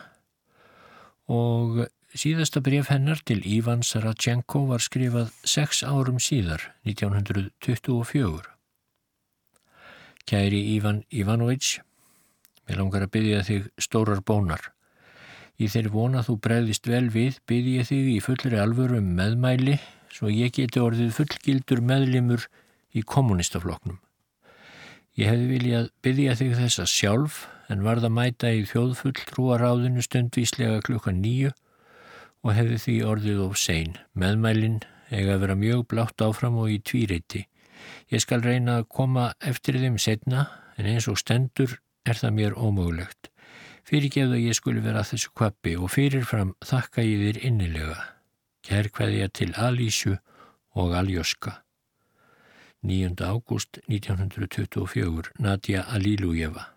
[1.32, 1.84] og
[2.16, 8.61] síðasta bref hennar til Ívans Radchenko var skrifað sex árum síðar, 1924.
[10.28, 11.80] Kæri Ívan Ivanović,
[12.68, 14.72] mér langar að byggja þig stórar bónar.
[15.62, 19.80] Í þeirri vona þú bregðist vel við, byggja þig í fullri alvöru um meðmæli
[20.12, 22.48] svo ég geti orðið fullgildur meðlimur
[22.98, 24.00] í kommunistafloknum.
[25.20, 30.82] Ég hefði viljað byggja þig þessa sjálf en varð að mæta í þjóðfull trúaráðinu stundvíslega
[30.88, 31.52] klukka nýju
[32.42, 33.98] og hefði því orðið of sein.
[34.18, 34.82] Meðmælinn
[35.12, 37.46] eiga að vera mjög blátt áfram og í tvíreiti.
[38.12, 42.58] Ég skal reyna að koma eftir þeim setna en eins og stendur er það mér
[42.58, 43.30] ómögulegt.
[43.88, 47.98] Fyrirgefðu að ég skuli vera að þessu kvappi og fyrirfram þakka ég þér innilega.
[48.68, 50.18] Kærkveðja til Alísju
[50.78, 51.62] og Aljóska.
[52.82, 53.14] 9.
[53.22, 56.72] ágúst 1924, Nadja Alilujeva.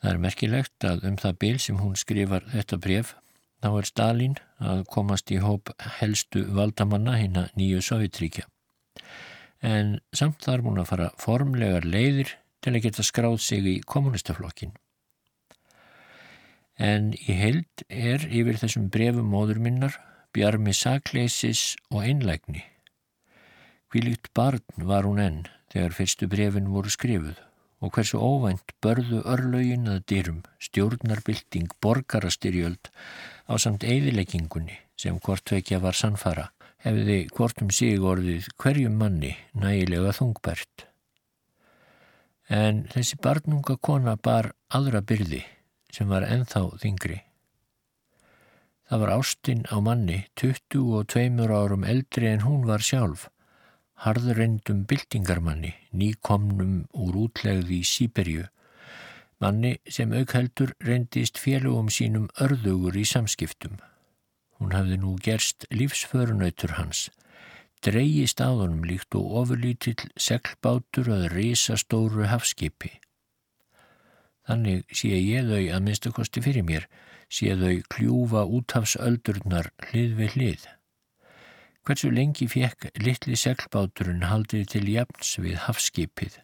[0.00, 3.12] Það er merkilegt að um það byl sem hún skrifar þetta bref,
[3.60, 8.48] þá er Stalin að komast í hóp helstu valdamanna hinn að nýju Sovjetríkja.
[9.60, 14.72] En samt þarf hún að fara formlegar leiðir til að geta skráð sig í kommunistaflokkin.
[16.80, 19.98] En í held er yfir þessum brefum móður minnar
[20.32, 22.64] bjarmi sakleysis og einlægni.
[23.92, 25.40] Hvílíkt barn var hún enn
[25.72, 27.40] þegar fyrstu brefin voru skrifuð
[27.80, 32.90] og hversu óvænt börðu örlaugin að dyrum stjórnarbylting borgarastyrjöld
[33.48, 36.50] á samt eðileggingunni sem hvort vekja var sannfara
[36.84, 40.86] hefði hvortum sig orðið hverjum manni nægilega þungbært.
[42.50, 45.42] En þessi barnunga kona bar aðra byrði
[45.92, 47.20] sem var enþá þingri.
[48.90, 53.28] Það var ástinn á manni 22 árum eldri en hún var sjálf,
[54.02, 58.48] harðurrendum byltingarmanni, nýkomnum úr útlegði í Sýberju,
[59.38, 63.78] manni sem aukheldur rendist félugum sínum örðugur í samskiptum.
[64.60, 67.06] Hún hafði nú gerst lífsförunautur hans,
[67.84, 72.92] dreyist á honum líkt og ofurlítill seglbátur að risastóru hafskipi.
[74.44, 76.86] Þannig sé ég þau að minnstakosti fyrir mér,
[77.32, 80.68] sé þau kljúfa útafsöldurnar hlið við hlið.
[81.88, 86.40] Hversu lengi fekk litli seglbáturinn haldið til jafns við hafskipið?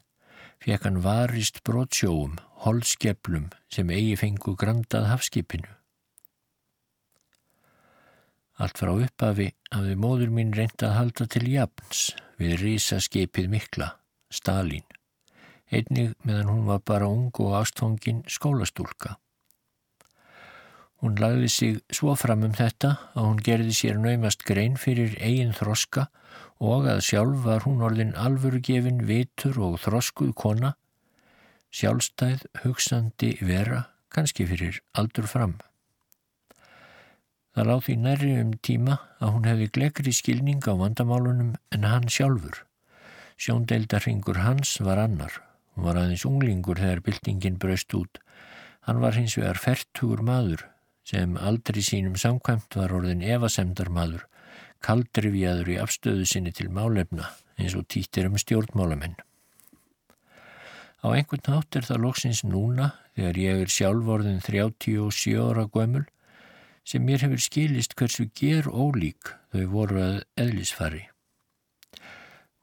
[0.62, 5.68] fekk hann varist brotsjóum, holskeflum sem eigi fengu grandað hafskipinu.
[8.57, 12.07] Allt frá upphafi hafði móður mín reynd að halda til jafns
[12.40, 13.90] við risaskipið mikla,
[14.33, 14.87] Stalin,
[15.69, 19.19] einnig meðan hún var bara ung og ástfóngin skólastúlka.
[21.05, 25.53] Hún lagði sig svo fram um þetta að hún gerði sér naumast grein fyrir eigin
[25.53, 26.07] þroska
[26.57, 30.73] og að sjálf var hún orðin alvörugefin vitur og þroskuð kona,
[31.77, 35.59] sjálfstæð, hugsandi vera, kannski fyrir aldur fram.
[37.57, 42.09] Það láð því nærri um tíma að hún hefði glekri skilning á vandamálunum en hann
[42.12, 42.59] sjálfur.
[43.40, 45.33] Sjóndeildarhingur hans var annar.
[45.73, 48.21] Hún var aðeins unglingur þegar byltingin braust út.
[48.85, 50.66] Hann var hins vegar fertugur maður
[51.09, 54.27] sem aldrei sínum samkvæmt var orðin evasemdar maður,
[54.85, 59.16] kaldrifjaður í afstöðu sinni til málefna eins og týttir um stjórnmálamenn.
[61.01, 66.05] Á einhvern nátt er það loksins núna þegar ég er sjálf orðin 37 ára gömul
[66.87, 71.03] sem mér hefur skilist hversu ger ólík þau voru að eðlisfari.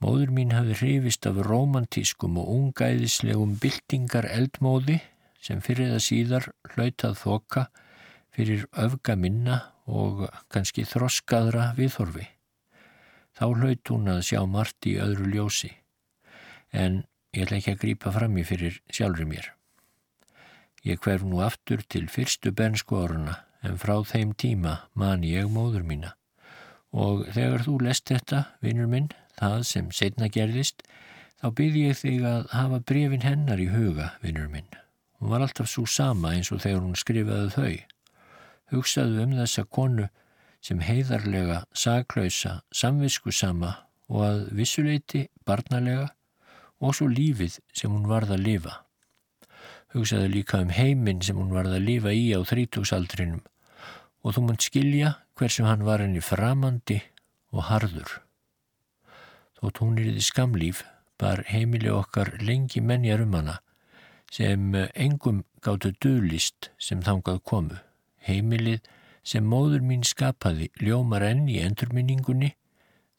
[0.03, 5.01] Móður mín hafi hrifist af romantískum og ungæðislegum byltingar eldmóði
[5.43, 7.65] sem fyrir það síðar hlautað þoka
[8.35, 12.25] fyrir öfga minna og kannski þroskaðra viðhorfi.
[13.35, 15.71] Þá hlaut hún að sjá margt í öðru ljósi,
[16.71, 17.01] en
[17.33, 19.49] ég ætla ekki að grýpa fram í fyrir sjálfur mér.
[20.83, 25.85] Ég hverf nú aftur til fyrstu bernsku oruna en frá þeim tíma man ég móður
[25.87, 26.13] mína.
[26.93, 30.83] Og þegar þú lest þetta, vinnur minn, það sem setna gerðist,
[31.41, 34.69] þá byrði ég þig að hafa brefin hennar í huga, vinnur minn.
[35.17, 37.77] Hún var alltaf svo sama eins og þegar hún skrifaði þau.
[38.73, 40.09] Hugsaðu um þessa konu
[40.63, 43.73] sem heiðarlega, saklausa, samviskusama
[44.11, 46.11] og að vissuleiti, barnalega
[46.83, 48.75] og svo lífið sem hún varð að lifa.
[49.95, 53.41] Hugsaðu líka um heiminn sem hún varð að lifa í á þrítúsaldrinum
[54.23, 57.01] og þú munt skilja hversu hann var henni framandi
[57.51, 58.19] og harður.
[59.63, 60.83] Er í skamlíf
[61.19, 63.59] bar heimili okkar lengi menjar um hana
[64.33, 67.77] sem engum gáttu döglist sem þangað komu.
[68.23, 68.81] Heimilið
[69.23, 72.53] sem móður mín skapaði ljómar enn í endurminningunni,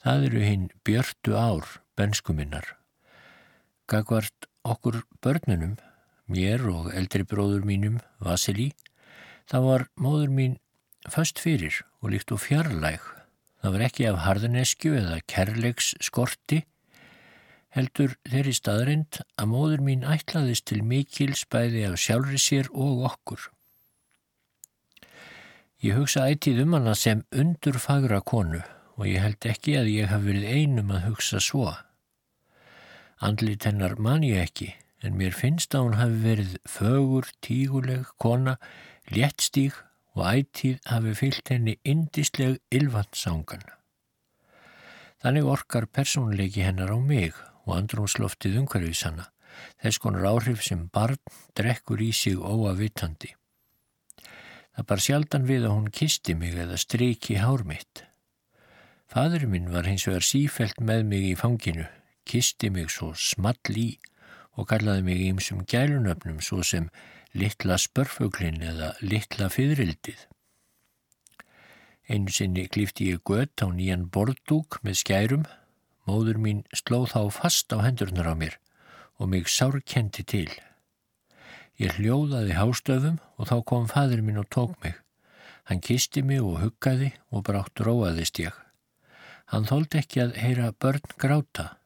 [0.02, 2.66] það eru hinn björtu ár benskuminnar.
[3.88, 5.78] Gagvart okkur börnunum,
[6.26, 8.72] mér og eldri bróður mínum, Vasili,
[9.48, 10.58] þá var móður mín
[11.12, 13.02] föst fyrir og líkt og fjarlæg.
[13.64, 16.64] Það var ekki af harðineskju eða kerleiks skorti,
[17.74, 23.48] heldur þeirri staðrind að móður mín ætlaðist til mikil spæði af sjálfri sér og okkur.
[25.84, 28.62] Ég hugsa ætið um hana sem undur fagra konu
[28.94, 31.72] og ég held ekki að ég haf verið einum að hugsa svo.
[33.24, 34.70] Andlit hennar man ég ekki,
[35.02, 38.56] en mér finnst að hún hafi verið fögur, tíguleg, kona,
[39.10, 39.76] léttstíg
[40.14, 43.64] og ætíð hafi fyllt henni indisleg ylvandsangan.
[45.24, 47.32] Þannig orkar persónleiki hennar á mig
[47.64, 49.30] og andrumsloftið umhverfis hana,
[49.80, 51.20] þess konar áhrif sem barn
[51.56, 53.32] drekkur í sig óavitandi.
[54.74, 58.04] Það bar sjaldan við að hún kisti mig eða streiki hár mitt.
[59.10, 61.86] Fadur minn var hins vegar sífelt með mig í fanginu,
[62.26, 63.92] kisti mig svo small í
[64.58, 66.88] og kallaði mig ímsum gælunöfnum svo sem
[67.34, 70.20] litla spörfuglin eða litla fyririldið.
[72.04, 75.46] Einu sinni klífti ég gött á nýjan bordúk með skærum,
[76.06, 78.58] móður mín slóð þá fast á hendurnar á mér
[79.16, 80.50] og mig sárkendi til.
[81.80, 84.98] Ég hljóðaði hástöfum og þá kom fadur mín og tók mig.
[85.64, 88.52] Hann kisti mig og huggaði og brátt róaðist ég.
[89.48, 91.78] Hann þóldi ekki að heyra börn gráta,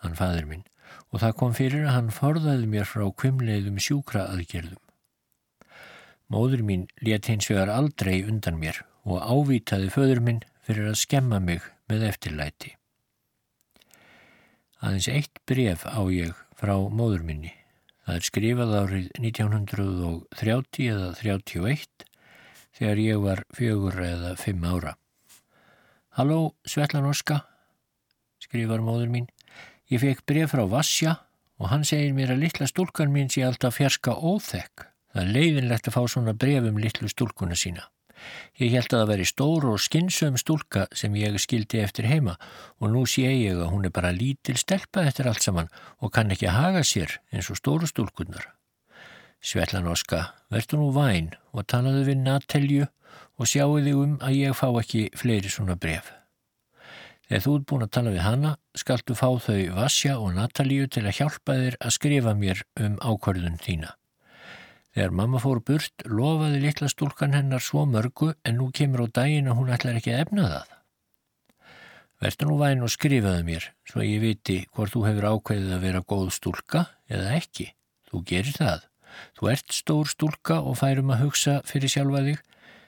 [0.00, 0.64] hann fadur mín,
[1.10, 4.83] og það kom fyrir að hann forðaði mér frá kvimleiðum sjúkra aðgerðum.
[6.34, 11.38] Móður mín let hins vegar aldrei undan mér og ávitaði föður minn fyrir að skemma
[11.38, 12.72] mig með eftirlæti.
[14.82, 17.52] Aðeins eitt bref á ég frá móður minni.
[18.04, 22.06] Það er skrifað árið 1930 eða 31
[22.74, 24.96] þegar ég var fjögur eða fimm ára.
[26.18, 27.44] Halló, Svetlan Orska,
[28.42, 29.30] skrifar móður mín.
[29.86, 31.14] Ég fekk bref frá Vassja
[31.62, 34.88] og hann segir mér að litla stúlkan mín sé alltaf fjarska óþekk.
[35.14, 37.84] Það er leiðinlegt að fá svona brefum litlu stúlkuna sína.
[38.58, 42.34] Ég held að það veri stór og skinnsum stúlka sem ég skildi eftir heima
[42.80, 45.70] og nú sé ég að hún er bara lítil stelpa eftir allt saman
[46.02, 48.50] og kann ekki haga sér eins og stóru stúlkunar.
[49.44, 52.86] Svetlan Óska, verður nú væn og talaðu við Natelju
[53.38, 56.10] og sjáu þig um að ég fá ekki fleiri svona bref.
[57.28, 61.06] Þegar þú ert búin að tala við hana, skaltu fá þau Vasja og Natalíu til
[61.06, 63.94] að hjálpa þér að skrifa mér um ákvörðun þína.
[64.94, 69.50] Þegar mamma fór burt, lofaði litla stúlkan hennar svo mörgu en nú kemur á daginn
[69.50, 70.74] að hún ætlar ekki að efna það.
[72.22, 76.04] Verður nú væn og skrifaði mér, svo ég viti hvort þú hefur ákveðið að vera
[76.14, 77.66] góð stúlka eða ekki.
[78.06, 78.86] Þú gerir það.
[79.34, 82.40] Þú ert stór stúlka og færum að hugsa fyrir sjálfa þig.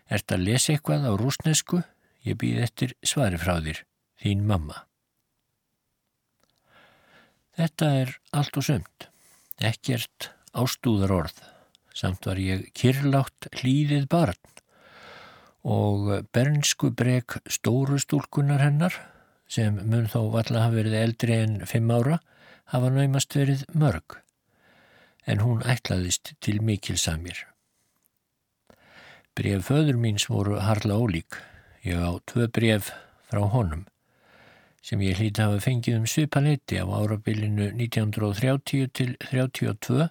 [0.07, 1.83] Ert að lesa eitthvað á rúsnesku?
[2.23, 3.83] Ég býð eftir svari frá þér
[4.23, 4.87] þín mamma.
[7.57, 9.07] Þetta er allt og sömt,
[9.64, 11.38] ekkert ástúðar orð,
[11.96, 14.38] samt var ég kyrlátt hlýðið barn.
[15.66, 18.94] Og bernsku brek stóru stúlkunar hennar,
[19.48, 22.20] sem mun þó valla hafa verið eldri en fimm ára,
[22.70, 24.20] hafa naumast verið mörg,
[25.26, 27.46] en hún ætlaðist til mikil samir.
[29.37, 31.40] Bref föður míns voru harla ólík,
[31.82, 32.92] ég á tvö bref
[33.26, 33.87] frá honum
[34.87, 40.06] sem ég hlýtti hafa fengið um svipaleiti á árabilinu 1930 til 32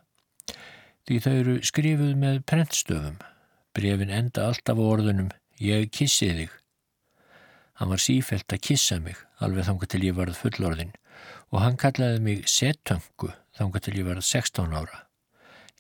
[1.06, 3.18] því þau eru skrifuð með prentstöfum.
[3.76, 6.52] Brefin enda alltaf á orðunum Ég kissi þig.
[7.80, 10.92] Hann var sífælt að kissa mig alveg þanga til ég varð fullorðin
[11.54, 15.00] og hann kallaði mig Setöngu þanga til ég varð 16 ára.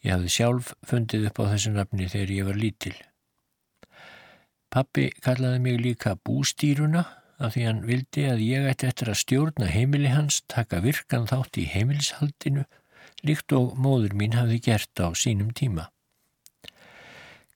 [0.05, 2.95] Ég hafði sjálf fundið upp á þessu nafni þegar ég var lítil.
[4.71, 7.03] Pappi kallaði mig líka Bústýruna
[7.35, 11.59] af því hann vildi að ég ætti eftir að stjórna heimili hans, taka virkan þátt
[11.59, 12.63] í heimilishaldinu,
[13.27, 15.89] líkt og móður mín hafði gert á sínum tíma.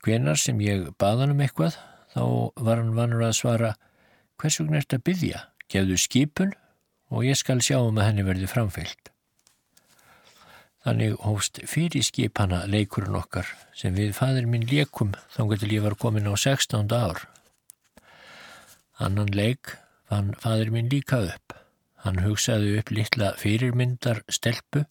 [0.05, 1.77] Hvenar sem ég baðan um eitthvað,
[2.13, 2.23] þá
[2.55, 3.71] var hann vanur að svara,
[4.39, 6.53] hvers vegna ert að byggja, gefðu skipun
[7.09, 9.11] og ég skal sjá um að henni verði framfyllt.
[10.85, 15.97] Þannig hófst fyrir skipana leikurinn okkar sem við fadur minn leikum þá getur ég var
[15.99, 16.87] komin á 16.
[16.95, 17.25] ár
[18.99, 19.75] Annan leik
[20.07, 21.53] fann fadur minn líka upp.
[22.03, 24.85] Hann hugsaði upp litla fyrirmyndar stelpu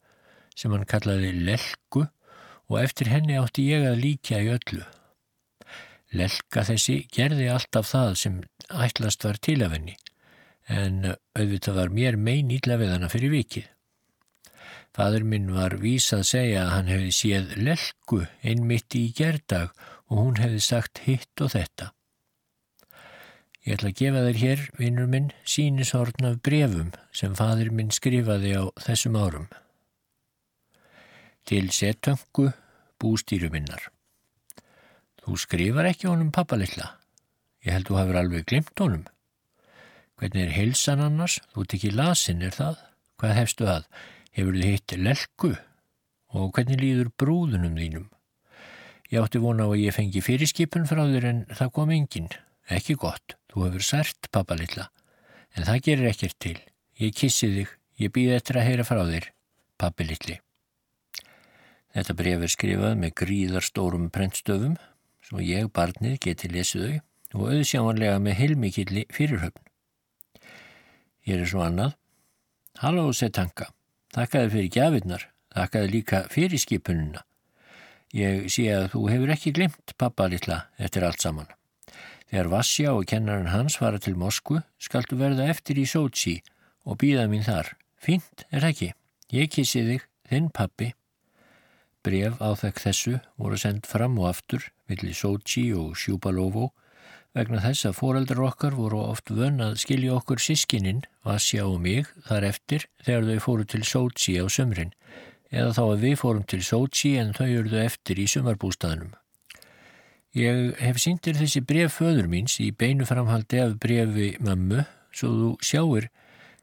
[0.59, 2.05] sem hann kallaði Lelku
[2.69, 4.85] og eftir henni átti ég að líka í öllu.
[6.19, 9.97] Lelka þessi gerði alltaf það sem ætlast var til af henni
[10.69, 13.69] en auðvitað var mér mein ílla við hana fyrir vikið.
[14.97, 19.71] Fadur minn var vísað að segja að hann hefði séð Lelku einmitt í gerdag
[20.09, 21.93] og hún hefði sagt hitt og þetta.
[23.69, 28.55] Ég ætla að gefa þér hér, vinnur minn, sínisorn af brefum sem fadur minn skrifaði
[28.57, 29.49] á þessum árum.
[31.49, 32.51] Til setöngu
[33.01, 33.87] bústýruminnar.
[35.25, 36.91] Þú skrifar ekki honum pappalilla.
[37.65, 39.07] Ég held þú hafur alveg glimt honum.
[40.21, 41.39] Hvernig er heilsan annars?
[41.55, 42.83] Þú ekki lasin, er það?
[43.17, 43.87] Hvað hefstu að?
[44.37, 45.51] Hefur þið hitt lelku?
[46.37, 48.05] Og hvernig líður brúðunum þínum?
[49.09, 52.29] Ég átti vona á að ég fengi fyrirskipun frá þér en það kom enginn.
[52.69, 53.39] Ekki gott.
[53.49, 54.91] Þú hefur sært, pappa lilla,
[55.57, 56.59] en það gerir ekkert til.
[57.01, 57.73] Ég kissi þig,
[58.05, 59.31] ég býð eftir að heyra frá þér,
[59.81, 60.37] pappi lilli.
[61.99, 64.77] Þetta bref er skrifað með gríðarstórum prentstöfum,
[65.27, 69.65] svo ég, barnið, geti lesið þau og auðsjámanlega með heilmikilli fyrirhöfn.
[71.27, 71.97] Hér er svo annað.
[72.79, 73.67] Halló, sett tanka.
[74.15, 75.25] Þakkaði fyrir gjafinnar,
[75.57, 77.25] þakkaði líka fyrir skipununa.
[78.15, 81.51] Ég sé að þú hefur ekki glimt, pappa lilla, eftir allt saman.
[82.31, 86.39] Þegar Vassja og kennarinn hans fara til Moskvu skaltu verða eftir í Sochi
[86.87, 87.75] og býða mín þar.
[87.99, 88.93] Fínt, er ekki?
[89.35, 90.93] Ég kissi þig, þinn pappi.
[92.09, 96.71] Bref á þekk þessu voru sendt fram og aftur millir Sochi og Sjúbalovo
[97.37, 102.09] vegna þess að foreldrar okkar voru oft vönn að skilja okkur sískininn, Vassja og mig,
[102.25, 104.95] þar eftir þegar þau fóru til Sochi á sömrin
[105.53, 109.13] eða þá að við fórum til Sochi en þau eruðu eftir í sumarbústaðnum.
[110.37, 115.53] Ég hef síndir þessi bref föður míns í beinu framhaldi af brefi mömmu svo þú
[115.65, 116.11] sjáir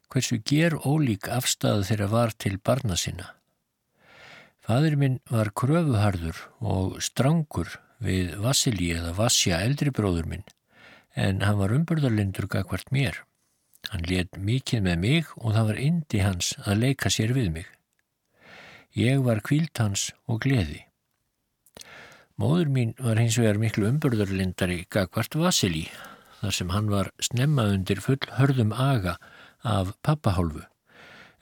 [0.09, 3.33] hversu ger ólík afstæða þeirra var til barna sinna.
[4.65, 10.45] Fadur minn var kröfuharður og strangur við Vassili eða Vassja eldri bróður minn
[11.13, 13.19] en hann var umbörðarlindur gagvart mér.
[13.91, 17.67] Hann let mikið með mig og það var indi hans að leika sér við mig.
[18.97, 20.81] Ég var kvílt hans og gleði.
[22.41, 25.85] Móður mín var hins vegar miklu umbörðurlindari Gagvart Vasili
[26.41, 29.19] þar sem hann var snemma undir full hörðum aga
[29.61, 30.65] af pappahálfu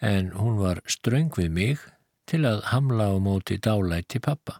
[0.03, 1.87] en hún var ströng við mig
[2.29, 4.59] til að hamla á móti dálæti pappa.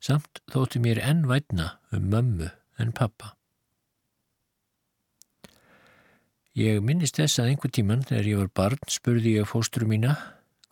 [0.00, 3.34] Samt þótti mér enn vætna um mömmu en pappa.
[6.56, 10.14] Ég minnist þess að einhver tíman þegar ég var barn spurði ég fósturu mína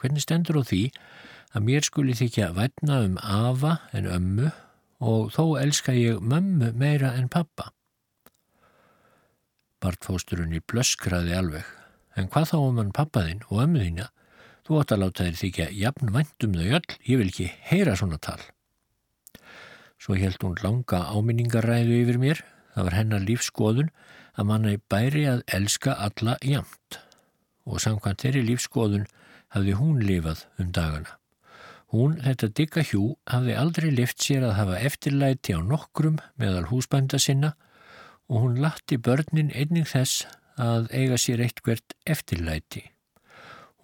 [0.01, 0.83] hvernig stendur á því
[1.55, 4.51] að mér skuli þykja vætna um afa en ömmu
[5.05, 7.71] og þó elska ég mömmu meira en pappa.
[9.85, 11.65] Bartfósturunni blöskraði alveg.
[12.17, 14.09] En hvað þá um hann pappaðinn og ömmuðina?
[14.65, 17.97] Þú átt að láta þér þykja jafn vænt um þau öll, ég vil ekki heyra
[18.01, 18.41] svona tal.
[20.01, 22.41] Svo held hún langa áminningaræðu yfir mér,
[22.73, 23.91] það var hennar lífskoðun
[24.35, 26.99] að manna í bæri að elska alla jamt.
[27.69, 29.05] Og samkvæmt þeirri lífskoðun
[29.53, 31.19] hafði hún lifað um dagana.
[31.93, 37.21] Hún, þetta digga hjú, hafði aldrei lift sér að hafa eftirlæti á nokkrum meðal húsbænda
[37.21, 37.53] sinna
[38.33, 40.25] og hún latti börnin einning þess
[40.57, 42.94] að eiga sér eitthvert eftirlæti.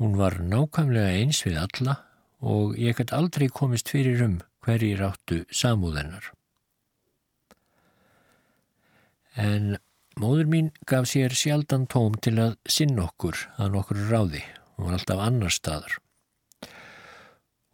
[0.01, 1.99] Hún var nákvæmlega eins við alla
[2.41, 6.31] og ég gæti aldrei komist fyrir um hverji ráttu samúðennar.
[9.37, 9.77] En
[10.17, 14.41] móður mín gaf sér sjaldan tóm til að sinna okkur að nokkur ráði.
[14.77, 15.99] Hún var alltaf annar staðar.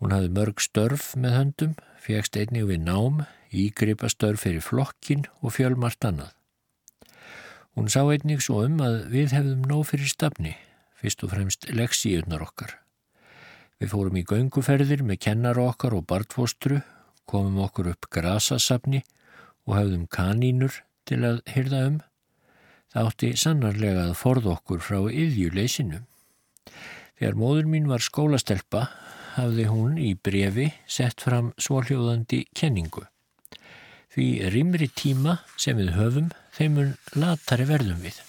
[0.02, 3.22] Hún hafði mörg störf með höndum, fegst einnig við nám,
[3.54, 6.34] ígripa störf fyrir flokkin og fjölmart annað.
[7.78, 10.56] Hún sá einnig svo um að við hefðum nóg fyrir stafni,
[11.00, 12.76] fyrst og fremst leksíunar okkar.
[13.76, 16.80] Við fórum í gönguferðir með kennar okkar og bartfóstru,
[17.28, 19.02] komum okkur upp grasasafni
[19.66, 20.78] og hefðum kanínur
[21.08, 21.98] til að hyrða um.
[22.92, 26.00] Það átti sannarlega að forða okkur frá yðjuleysinu.
[27.18, 28.86] Þegar móður mín var skólastelpa
[29.36, 33.04] hafði hún í brefi sett fram svóljóðandi kenningu.
[34.16, 38.22] Því rimri tíma sem við höfum þeimun latari verðum við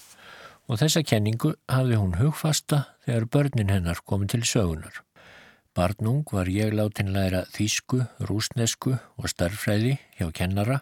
[0.68, 5.04] og þessa kenningu hafði hún hugfasta þegar börnin hennar komið til sögunar.
[5.78, 10.82] Barnung var ég látin læra þýsku, rúsnesku og starffræði hjá kennara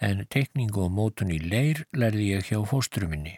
[0.00, 3.36] en tekningu og mótun í leir lærði ég hjá fóstruminni.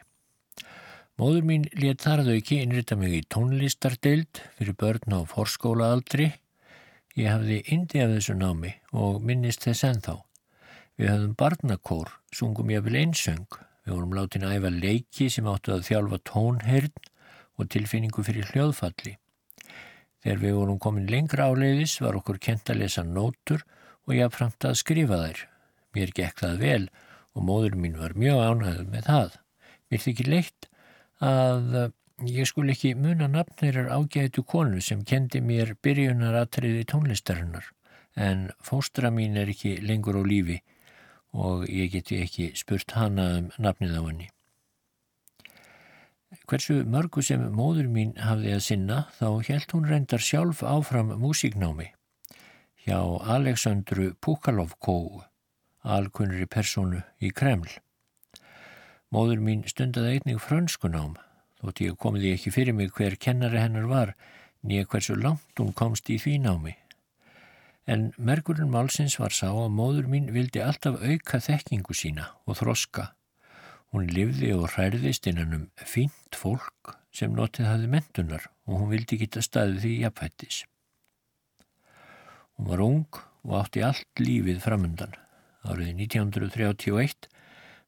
[1.18, 6.30] Móður mín let þarðu ekki innrita mig í tónlistardeild fyrir börn á forskólaaldri.
[7.18, 10.16] Ég hafði indi af þessu námi og minnist þess ennþá.
[10.96, 13.48] Við höfðum barnakór, sungum ég vel einsöng.
[13.82, 17.08] Við vorum látin að æfa leiki sem áttu að þjálfa tónherrn
[17.58, 19.16] og tilfinningu fyrir hljóðfalli.
[20.22, 23.64] Þegar við vorum komin lengra áleiðis var okkur kent að lesa nótur
[24.06, 25.40] og ég hafði að skrifa þær.
[25.92, 26.84] Mér gekk það vel
[27.32, 29.34] og móður mín var mjög ánægð með það.
[29.90, 30.68] Mér þykir leitt
[31.22, 31.90] að eh,
[32.38, 37.66] ég skul ekki muna nafnirar ágætu konu sem kendi mér byrjunaratriði tónlistarinnar
[38.14, 40.60] en fóstra mín er ekki lengur á lífi
[41.32, 44.28] og ég geti ekki spurt hana um nafnið á henni.
[46.48, 51.90] Hversu mörgu sem móður mín hafði að sinna þá helt hún reyndar sjálf áfram músíknámi
[52.82, 52.98] hjá
[53.30, 55.22] Aleksandru Pukalovkó,
[55.82, 57.68] alkunnri personu í Kreml.
[59.12, 61.14] Móður mín stundaði einnig frönskunám,
[61.60, 64.16] þótt ég komiði ekki fyrir mig hver kennari hennar var,
[64.66, 66.74] nýja hversu langt hún komst í því námi
[67.86, 73.10] en merkurinn málsins var sá að móður mín vildi alltaf auka þekkingu sína og þroska.
[73.92, 79.18] Hún livði og hræðist innan um fínt fólk sem notið hafði mentunar og hún vildi
[79.20, 80.62] geta staðið því jafnfættis.
[82.56, 85.18] Hún var ung og átti allt lífið framundan.
[85.66, 87.28] Árið 1931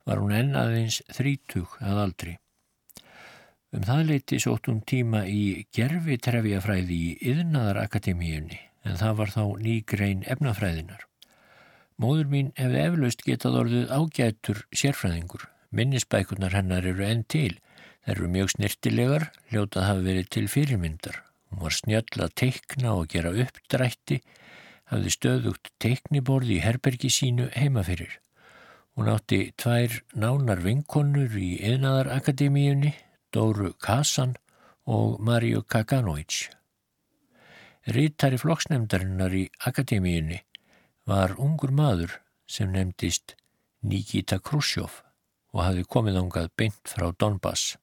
[0.05, 2.37] var hún enn aðeins þrítug að aldri.
[3.75, 9.43] Um það leiti sótt um tíma í gerfi trefjafræði í Yðnaðarakademíunni en það var þá
[9.65, 11.05] nýgrein efnafræðinar.
[12.01, 15.45] Móður mín hefði eflaust getað orðið ágætur sérfræðingur.
[15.75, 17.59] Minnisbækunar hennar eru enn til.
[18.05, 21.21] Það eru mjög snirtilegar, hljótað hafi verið til fyrirmyndar.
[21.51, 24.21] Hún var snjöll að teikna og gera uppdrætti,
[24.91, 28.19] hafði stöðugt teikniborði í herbergi sínu heimafyrir.
[28.95, 32.93] Hún átti tvær nánar vinkonur í Eðnaðarakademíunni,
[33.35, 34.37] Dóru Kassan
[34.87, 36.51] og Marju Kaganovic.
[37.85, 40.39] Rítari flokksnefndarinnar í akademíunni
[41.05, 42.15] var ungur maður
[42.49, 43.35] sem nefndist
[43.85, 45.03] Nikita Khrushchev
[45.53, 47.75] og hafi komið ángað beint frá Donbass.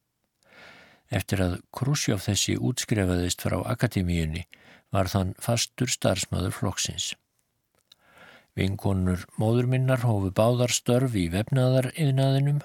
[1.13, 4.47] Eftir að Khrushchev þessi útskrefaðist frá akademíunni
[4.89, 7.11] var þann fastur starfsmaður flokksins.
[8.57, 12.63] Vinkonur móðurminnar hófu báðar störf í vefnaðar yfnaðinum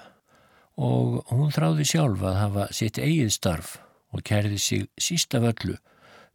[0.81, 3.77] og hún þráði sjálf að hafa sitt eigið starf
[4.09, 5.77] og kærði sig sísta völlu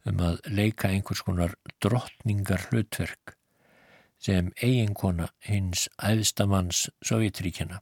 [0.09, 3.37] um að leika einhvers konar drottningar hlutverk
[4.23, 7.81] sem eiginkona hins æðstamanns Sovjetríkjana.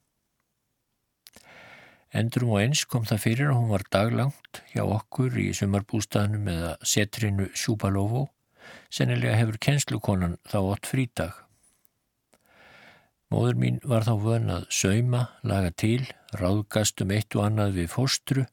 [2.11, 6.73] Endurum og eins kom það fyrir að hún var daglangt hjá okkur í sumarbústaðnum eða
[6.83, 8.25] setrinu Sjúbalovo,
[8.91, 11.37] sennilega hefur kennslukonan þá ótt frítag.
[13.31, 16.03] Móður mín var þá vön að sauma, laga til,
[16.35, 18.43] ráðgast um eitt og annað við fóstru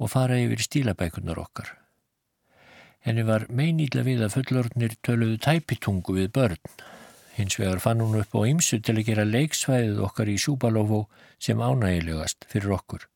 [0.00, 1.81] og fara yfir stílabækunar okkar.
[3.02, 6.60] Henni var meinýtla við að fullornir töluðu tæpitungu við börn.
[7.34, 11.06] Hins vegar fann hún upp á ymsu til að gera leiksvæðið okkar í Sjúbalófó
[11.42, 13.08] sem ánægilegast fyrir okkur.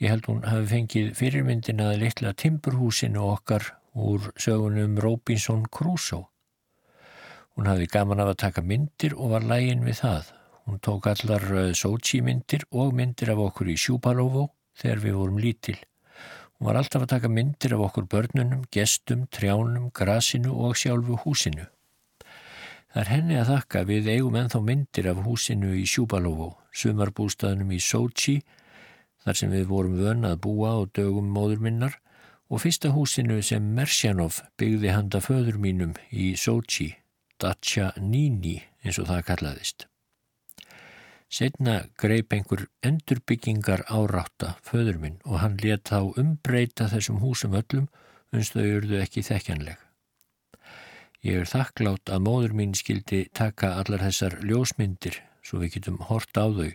[0.00, 6.26] Ég held hún hafi fengið fyrirmyndin að litla timburhúsinu okkar úr sögunum Robinson Crusoe.
[7.54, 10.32] Hún hafi gaman af að taka myndir og var lægin við það.
[10.64, 14.48] Hún tók allar eh, Sochi myndir og myndir af okkur í Sjúpalovó
[14.80, 15.78] þegar við vorum lítil.
[16.60, 21.64] Hún var alltaf að taka myndir af okkur börnunum, gestum, trjánum, grasinu og sjálfu húsinu.
[22.92, 27.80] Það er henni að þakka við eigum enþá myndir af húsinu í Sjúpalovó, sumarbústaðnum í
[27.80, 28.36] Sochi,
[29.24, 31.96] þar sem við vorum vön að búa og dögum móður minnar
[32.52, 36.90] og fyrsta húsinu sem Mersjanov byggði handa föður mínum í Sochi,
[37.40, 39.89] Dacia Nini eins og það kallaðist.
[41.30, 47.86] Setna greip einhver endurbyggingar árátta föður minn og hann let þá umbreyta þessum húsum öllum
[48.34, 49.78] uns þau urðu ekki þekkjanleg.
[51.22, 56.34] Ég er þakklátt að móður mín skildi taka allar þessar ljósmyndir svo við getum hort
[56.34, 56.72] á þau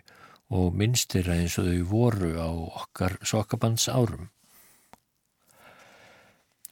[0.56, 4.30] og minnstir eins og þau voru á okkar sokkabands árum.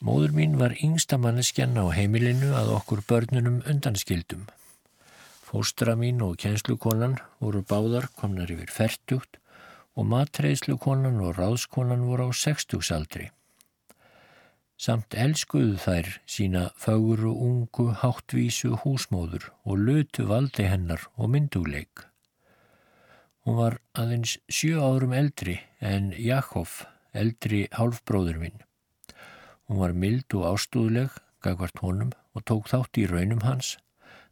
[0.05, 4.49] Móður mín var yngsta manneskjann á heimilinu að okkur börnunum undanskildum.
[5.55, 9.37] Fóstra mín og kjenslukonan voru báðar komnar yfir færtugt
[9.95, 13.29] og matreðslukonan og ráðskonan voru á sextugsaldri.
[14.75, 22.03] Samt elskuðu þær sína faguru, ungu, háttvísu húsmóður og lötu valdi hennar og mynduleik.
[23.47, 26.67] Hún var aðeins sjö árum eldri en Jakob,
[27.15, 28.59] eldri hálfbróður minn.
[29.71, 31.15] Hún var mild og ástúðleg,
[31.47, 33.77] gagvart honum og tók þátt í raunum hans,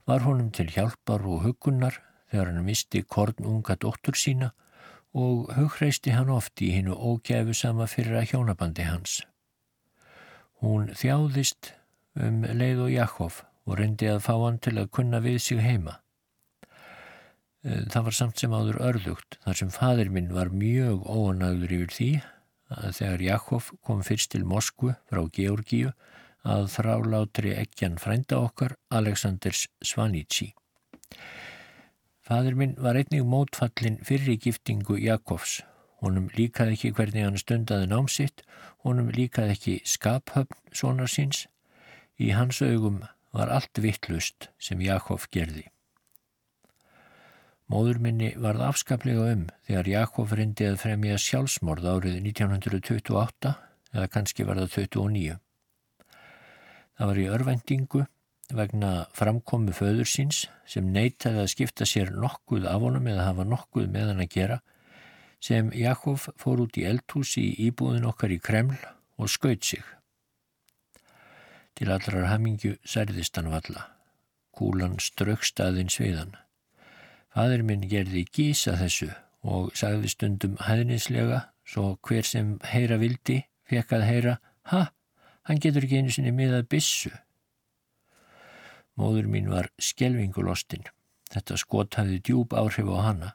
[0.07, 2.01] var honum til hjálpar og hugunnar
[2.31, 4.51] þegar hann misti kornunga dóttur sína
[5.13, 9.21] og hugreisti hann oft í hinnu ógæfu sama fyrir að hjónabandi hans.
[10.63, 11.75] Hún þjáðist
[12.17, 15.99] um leið og Jakob og reyndi að fá hann til að kunna við sig heima.
[17.63, 21.93] Eh, það var samt sem áður örðugt þar sem fadir minn var mjög óanæður yfir
[21.97, 22.13] því
[22.73, 25.93] að þegar Jakob kom fyrst til Moskvu frá Georgíu
[26.43, 30.53] að þrálátri ekkjan frænda okkar Aleksandrs Svanítsi.
[32.23, 35.61] Fadur minn var einnig mótfallin fyrir giftingu Jakobs.
[36.03, 38.43] Honum líkaði ekki hvernig hann stundaði námsitt,
[38.83, 41.47] honum líkaði ekki skaphöfn sonar síns.
[42.19, 45.69] Í hans augum var allt vittlust sem Jakob gerði.
[47.73, 53.55] Móður minni varð afskaplega um þegar Jakob reyndi að fremja sjálfsmorð árið 1928
[53.95, 55.39] eða kannski var það 29.
[56.99, 58.03] Það var í örvendingu
[58.53, 63.89] vegna framkomi föður síns sem neytaði að skipta sér nokkuð af honum eða hafa nokkuð
[63.95, 64.59] með hann að gera
[65.43, 68.79] sem Jakob fór út í eldhús í íbúðin okkar í Kreml
[69.19, 69.83] og skaut sig.
[71.75, 73.89] Til allrar hamingju særðist hann valla.
[74.53, 76.35] Kúlan strökst aðeins við hann.
[77.33, 79.09] Fadur minn gerði gísa þessu
[79.43, 83.41] og sagði stundum hæðnislega svo hver sem heyra vildi
[83.71, 84.35] fekk að heyra
[84.71, 84.83] ha,
[85.49, 87.13] hann getur ekki einu sinni miðað bissu.
[88.99, 90.85] Móður mín var skjelvingulostinn.
[91.33, 93.31] Þetta skot hafði djúb áhrif á hanna.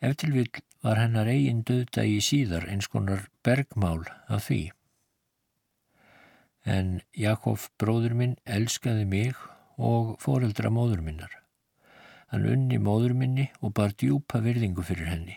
[0.00, 0.48] Eftir vil
[0.84, 4.70] var hennar eigin döðda í síðar eins konar bergmál af því.
[6.64, 9.36] En Jakob bróður minn elskaði mig
[9.80, 11.32] og foreldra móður minnar.
[12.30, 15.36] Hann unni móður minni og bar djúpa virðingu fyrir henni.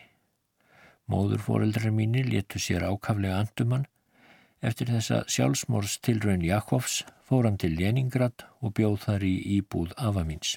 [1.09, 3.87] Móðurforeldrar mínir letu sér ákaflega andumann.
[4.63, 10.53] Eftir þessa sjálfsmórstilraun Jakobs fór hann til Leningrad og bjóð þar í íbúð afamins.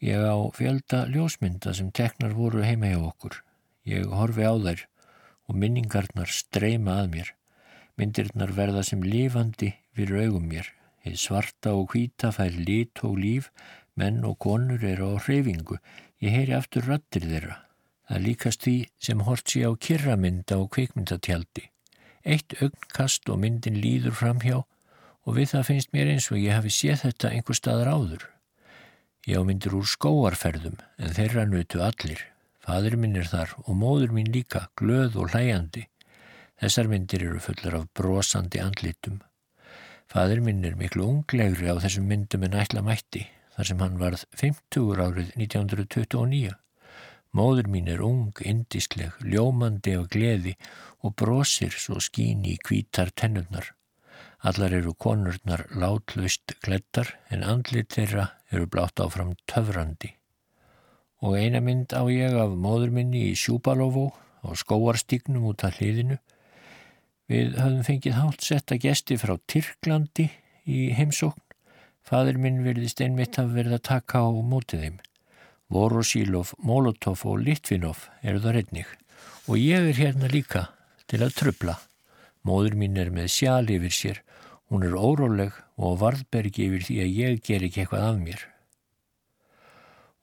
[0.00, 3.42] Ég á fjölda ljósmynda sem teknar voru heima hjá okkur.
[3.84, 4.86] Ég horfi á þær
[5.46, 7.34] og minningarnar streyma að mér.
[8.00, 10.72] Myndirnar verða sem lifandi fyrir augum mér.
[11.04, 13.52] Þið svarta og hvita fær lit og líf
[13.96, 15.78] Menn og konur eru á hreyfingu.
[16.20, 17.62] Ég heyri aftur rattir þeirra.
[18.08, 21.70] Það líkast því sem hort sé á kirramynda og kvikmyndatjaldi.
[22.26, 26.56] Eitt augnkast og myndin líður fram hjá og við það finnst mér eins og ég
[26.56, 28.24] hafi séð þetta einhver staðar áður.
[29.26, 32.20] Ég ámyndir úr skóarferðum en þeirra nutu allir.
[32.66, 35.86] Fadur minn er þar og móður mín líka, glöð og hlæjandi.
[36.58, 39.20] Þessar myndir eru fullar af brosandi andlitum.
[40.10, 44.26] Fadur minn er miklu unglegri á þessum myndum en ætla mætti þar sem hann varð
[44.36, 46.54] 50 árið 1929.
[47.36, 50.54] Móður mín er ung, indisleg, ljómandi af gleði
[51.04, 53.74] og brosir svo skín í kvítar tennurnar.
[54.46, 60.14] Allar eru konurnar látlaust glettar en andlit þeirra eru blátt áfram töfrandi.
[61.20, 64.08] Og eina mynd á ég af móður minni í Sjúbalovó
[64.40, 66.20] á skóarstíknum út af hliðinu.
[67.28, 70.30] Við höfum fengið hátt setta gesti frá Tyrklandi
[70.64, 71.46] í heimsókn
[72.06, 74.98] Fadur minn virðist einmitt að verða taka á mótið þeim.
[75.72, 78.94] Vorosílov, Molotov og Litvinov eru það reyning
[79.46, 80.68] Og ég er hérna líka
[81.06, 81.76] til að trubla.
[82.46, 84.18] Móður mín er með sjál yfir sér.
[84.70, 88.42] Hún er óróleg og varðbergi yfir því að ég ger ekki eitthvað af mér.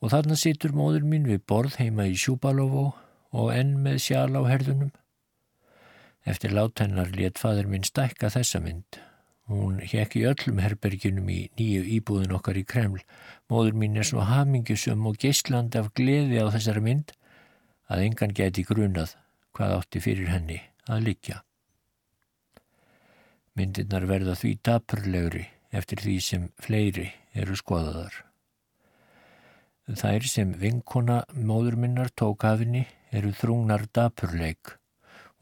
[0.03, 2.89] Og þarna situr móður mín við borð heima í Sjúbalovo
[3.31, 4.91] og enn með sjál á herðunum.
[6.27, 8.99] Eftir láthennar let fadur minn stækka þessa mynd.
[9.51, 13.01] Hún hekk í öllum herberginum í nýju íbúðin okkar í Kreml.
[13.51, 17.11] Móður mín er svo hamingjusum og geistlandi af gleði á þessari mynd
[17.91, 19.17] að engan geti grunað
[19.53, 21.41] hvað átti fyrir henni að likja.
[23.53, 25.43] Myndirnar verða því dapurlegri
[25.75, 28.15] eftir því sem fleiri eru skoðaðar.
[29.83, 34.77] Þær sem vinkona móður minnar tók afinni eru þrungnar dapurleik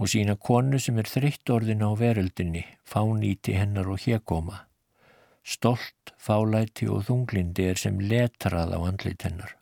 [0.01, 4.63] og sína konu sem er þrytt orðin á veröldinni, fáníti hennar og hegóma.
[5.45, 9.53] Stolt, fálæti og þunglindi er sem letrað á andlit hennar.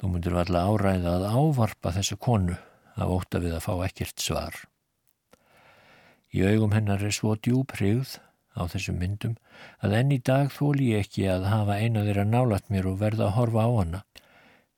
[0.00, 2.56] Þú myndur valla áræða að ávarpa þessu konu
[2.96, 4.56] af óta við að fá ekkert svar.
[6.32, 8.16] Í augum hennar er svo djúb hrigð
[8.56, 9.36] á þessum myndum
[9.84, 13.28] að enn í dag þól ég ekki að hafa eina þeirra nálat mér og verða
[13.28, 14.04] að horfa á hana.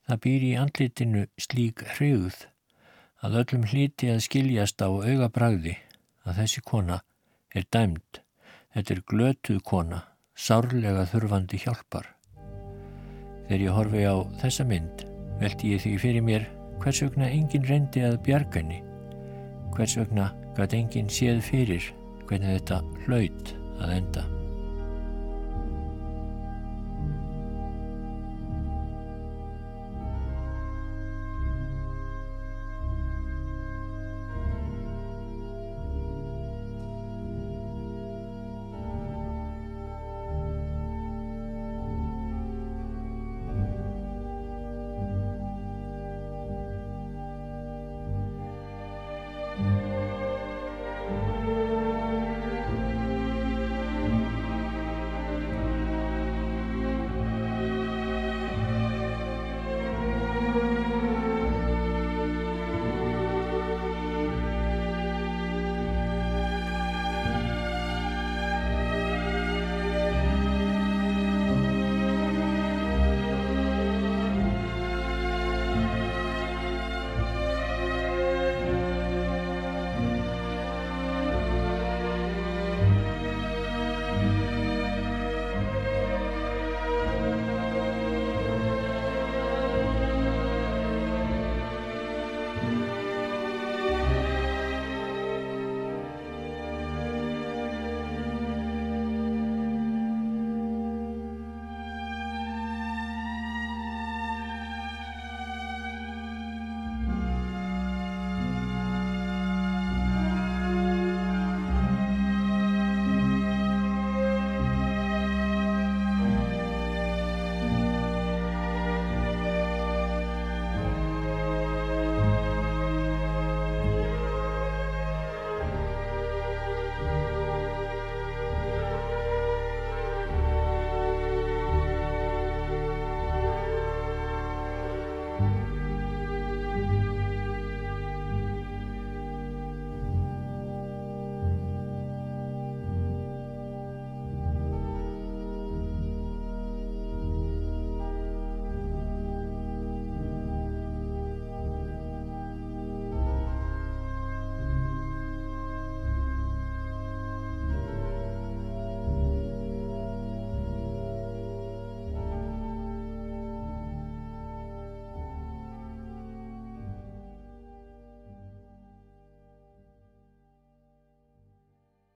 [0.03, 2.49] Það býr í andlitinu slík hrigð
[3.23, 5.77] að öllum hliti að skiljast á augabragði
[6.27, 6.99] að þessi kona
[7.55, 8.19] er dæmd.
[8.73, 10.01] Þetta er glötuð kona,
[10.35, 12.09] sárlega þurfandi hjálpar.
[13.47, 15.05] Þegar ég horfi á þessa mynd
[15.39, 16.47] veldi ég því fyrir mér
[16.83, 18.81] hvers vegna engin reyndi að bjarga henni,
[19.75, 21.91] hvers vegna gæti engin séð fyrir
[22.27, 24.29] hvernig þetta hlaut að enda.